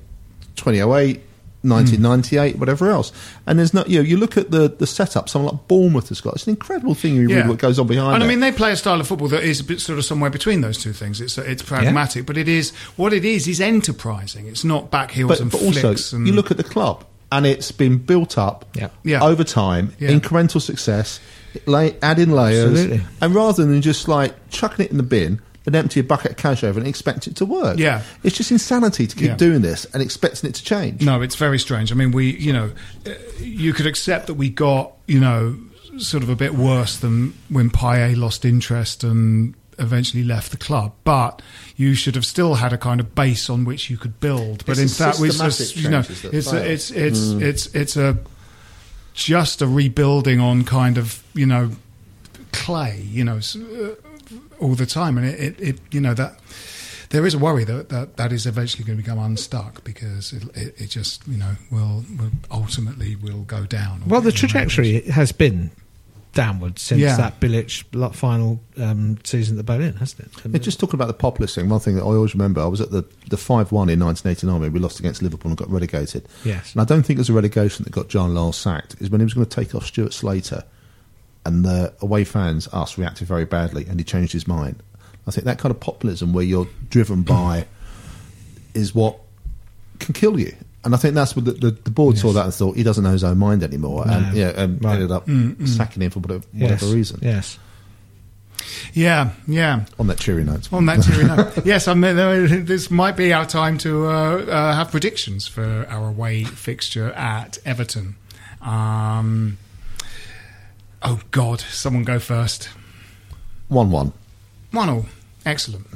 [0.56, 1.24] 2008.
[1.62, 2.60] 1998, hmm.
[2.60, 3.10] whatever else,
[3.44, 3.90] and there's not.
[3.90, 5.28] You know, you look at the the setup.
[5.28, 6.34] Someone like Bournemouth has got.
[6.34, 7.16] It's an incredible thing.
[7.16, 8.14] You read what goes on behind.
[8.14, 10.04] And I mean, they play a style of football that is a bit sort of
[10.04, 11.20] somewhere between those two things.
[11.20, 14.46] It's it's pragmatic, but it is what it is is enterprising.
[14.46, 15.84] It's not back heels but, and but flicks.
[15.84, 18.88] also and, you look at the club and it's been built up Yeah.
[19.02, 19.22] Yeah.
[19.22, 20.10] over time Yeah.
[20.10, 21.20] incremental success
[21.66, 23.00] lay, add in layers Absolutely.
[23.20, 26.36] and rather than just like chucking it in the bin and empty a bucket of
[26.38, 27.78] cash over and expect it to work.
[27.78, 28.02] Yeah.
[28.22, 29.36] It's just insanity to keep Yeah.
[29.36, 31.02] doing this and expecting it to change.
[31.02, 31.92] No, it's very strange.
[31.92, 32.70] I mean, we, you know,
[33.06, 35.56] uh, you could accept that we got, you know,
[35.98, 40.92] sort of a bit worse than when Payet lost interest and eventually left the club,
[41.04, 41.42] but
[41.76, 44.64] you should have still had a kind of base on which you could build.
[44.64, 48.16] But It's in fact, it's just, you know, it's a, it's it's it's it's a
[49.18, 51.72] just a rebuilding on kind of you know
[52.52, 53.94] clay, you know, uh,
[54.60, 56.38] all the time, and it, it, it you know that
[57.10, 60.44] there is a worry that that, that is eventually going to become unstuck because it,
[60.56, 64.02] it, it just you know will, will ultimately will go down.
[64.06, 65.70] Well, the trajectory has been
[66.32, 67.16] downward since Yeah.
[67.16, 70.50] that Bilic lo- final um, season at the Boleyn, hasn't it?
[70.52, 72.80] Yeah, just talking about the populist thing, one thing that I always remember, I was
[72.80, 76.28] at the, the 5 1 in 1989 when we lost against Liverpool and got relegated.
[76.44, 76.72] Yes.
[76.72, 79.20] And I don't think it was a relegation that got John Lyall sacked, is when
[79.20, 80.64] he was going to take off Stuart Slater
[81.46, 84.82] and the away fans, us, reacted very badly and he changed his mind.
[85.26, 87.66] I think that kind of populism where you're driven by
[88.74, 89.18] is what
[89.98, 90.54] can kill you.
[90.84, 93.02] And I think that's what the, the, the board saw that and thought he doesn't
[93.02, 94.94] know his own mind anymore, and yeah, and Right.
[94.94, 95.26] ended up
[95.66, 97.18] sacking him for whatever, whatever yes, reason.
[97.20, 97.58] Yes.
[98.94, 99.84] yeah, yeah.
[99.98, 103.44] On that cheery note, On that cheery note, yes, I mean, this might be our
[103.44, 108.14] time to uh, uh, have predictions for our away fixture at Everton.
[108.60, 109.58] Um,
[111.02, 112.68] oh God, someone go first.
[113.68, 114.12] one one.
[114.70, 115.06] One all,
[115.44, 115.86] excellent.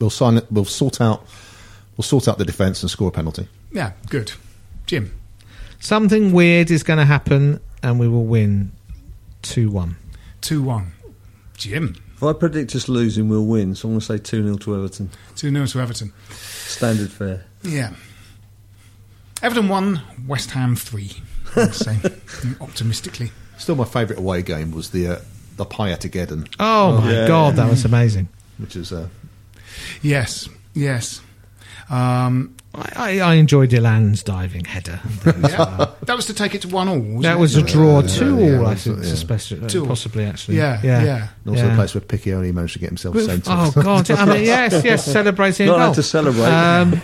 [0.00, 0.46] We'll sign it.
[0.50, 1.24] We'll sort out.
[1.96, 3.46] We'll sort out the defence and score a penalty.
[3.72, 4.32] Yeah, good.
[4.86, 5.12] Jim,
[5.80, 8.72] Something weird is going to happen, and we will win
[9.42, 9.96] two one.
[10.40, 10.92] two one.
[11.56, 13.74] Jim, If I predict us losing, we'll win.
[13.74, 15.10] So I'm going to say 2 0 to Everton.
[15.36, 16.12] two 0 to Everton.
[16.30, 17.44] Standard fare.
[17.62, 17.92] Yeah.
[19.42, 21.12] Everton one, West Ham three.
[21.56, 21.98] I'd say
[22.60, 23.30] optimistically.
[23.58, 25.18] Still, my favourite away game was the uh,
[25.56, 27.28] the Payatageddon, Oh, my yeah.
[27.28, 28.28] God, that was amazing.
[28.58, 29.08] which is uh,
[30.00, 31.20] Yes, yes.
[31.92, 34.98] Um, I, I, I enjoyed Ilan's diving header.
[35.26, 36.96] yeah, that was to take it to one all.
[36.98, 37.40] wasn't That it?
[37.40, 39.12] was a draw two yeah, all, I that's think, it, yeah.
[39.12, 39.86] especially, uh, Two all.
[39.88, 40.56] possibly actually.
[40.56, 41.28] Yeah, yeah, yeah.
[41.44, 41.70] and also Yeah.
[41.70, 43.44] the place where Piquionne managed to get himself sent.
[43.46, 44.10] Oh God!
[44.10, 45.66] I mean, yes, yes, celebrating.
[45.66, 45.94] Not goal.
[45.94, 46.44] to celebrate.
[46.46, 46.98] Um,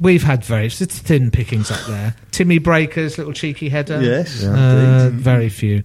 [0.00, 2.16] we've had very it's thin pickings up there.
[2.32, 4.02] Timmy Breacker's little cheeky header.
[4.02, 5.84] Yes, uh, very few.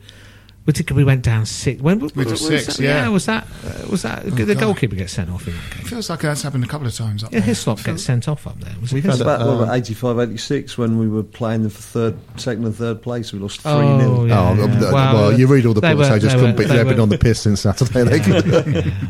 [0.67, 0.91] We did.
[0.91, 1.81] We went down six.
[1.81, 2.79] When We was six, that?
[2.83, 3.07] yeah.
[3.07, 3.47] Was that?
[3.65, 4.25] Uh, was that?
[4.25, 4.59] the God.
[4.59, 5.85] goalkeeper gets sent off in that game.
[5.85, 7.47] Feels like that's happened a couple of times up Yeah, there.
[7.47, 8.75] Hislop gets sent off up there.
[8.81, 11.71] Was We've it had About, what um, about 85, 86 when we were playing them
[11.71, 13.31] for third, second and third place?
[13.31, 14.25] We lost 3 Oh, 0.
[14.25, 14.39] yeah.
[14.49, 14.91] oh, yeah.
[14.91, 16.09] well, Well, you read all the they books.
[16.09, 18.03] were- They just they couldn't were- beat they Lebanon were- on the piss since Saturday.
[18.03, 18.93] They could.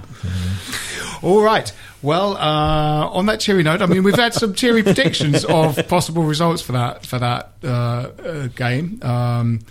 [1.23, 1.71] All right.
[2.03, 6.21] Well, uh, on that cheery note, I mean, we've had some cheery predictions of possible
[6.23, 8.99] results for that for that uh, uh, game.
[9.01, 9.61] Um,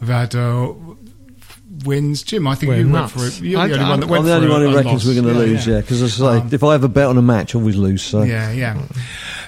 [0.00, 0.72] we've had uh,
[1.86, 2.22] wins.
[2.22, 3.14] Jim, I think We're you nuts.
[3.16, 3.42] went for it.
[3.46, 4.76] You're I- the only I'm- one that went I'm the only a- one a who
[4.76, 5.04] reckons loss.
[5.06, 5.80] we're going to Yeah, lose, yeah.
[5.80, 7.76] Because as I say, Um, if I have a bet on a match, I always
[7.76, 8.02] lose.
[8.02, 8.80] So Yeah, yeah.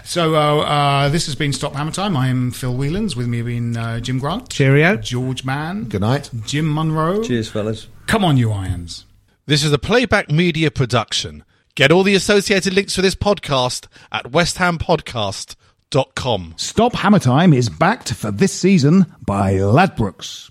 [0.04, 2.16] So uh, uh, this has been Stop Hammer Time.
[2.16, 3.16] I am Phil Whelans.
[3.16, 4.96] With me have been uh, Jim Grant, Cheerio.
[4.96, 6.30] George Mann, Good night.
[6.46, 7.22] Jim Munro.
[7.24, 7.88] cheers, fellas.
[8.06, 9.04] Come on, you irons.
[9.46, 11.42] This is a playback media production.
[11.74, 16.54] Get all the associated links for this podcast at westhampodcast.com.
[16.56, 20.50] Stop Hammer Time is backed for this season by Ladbrokes.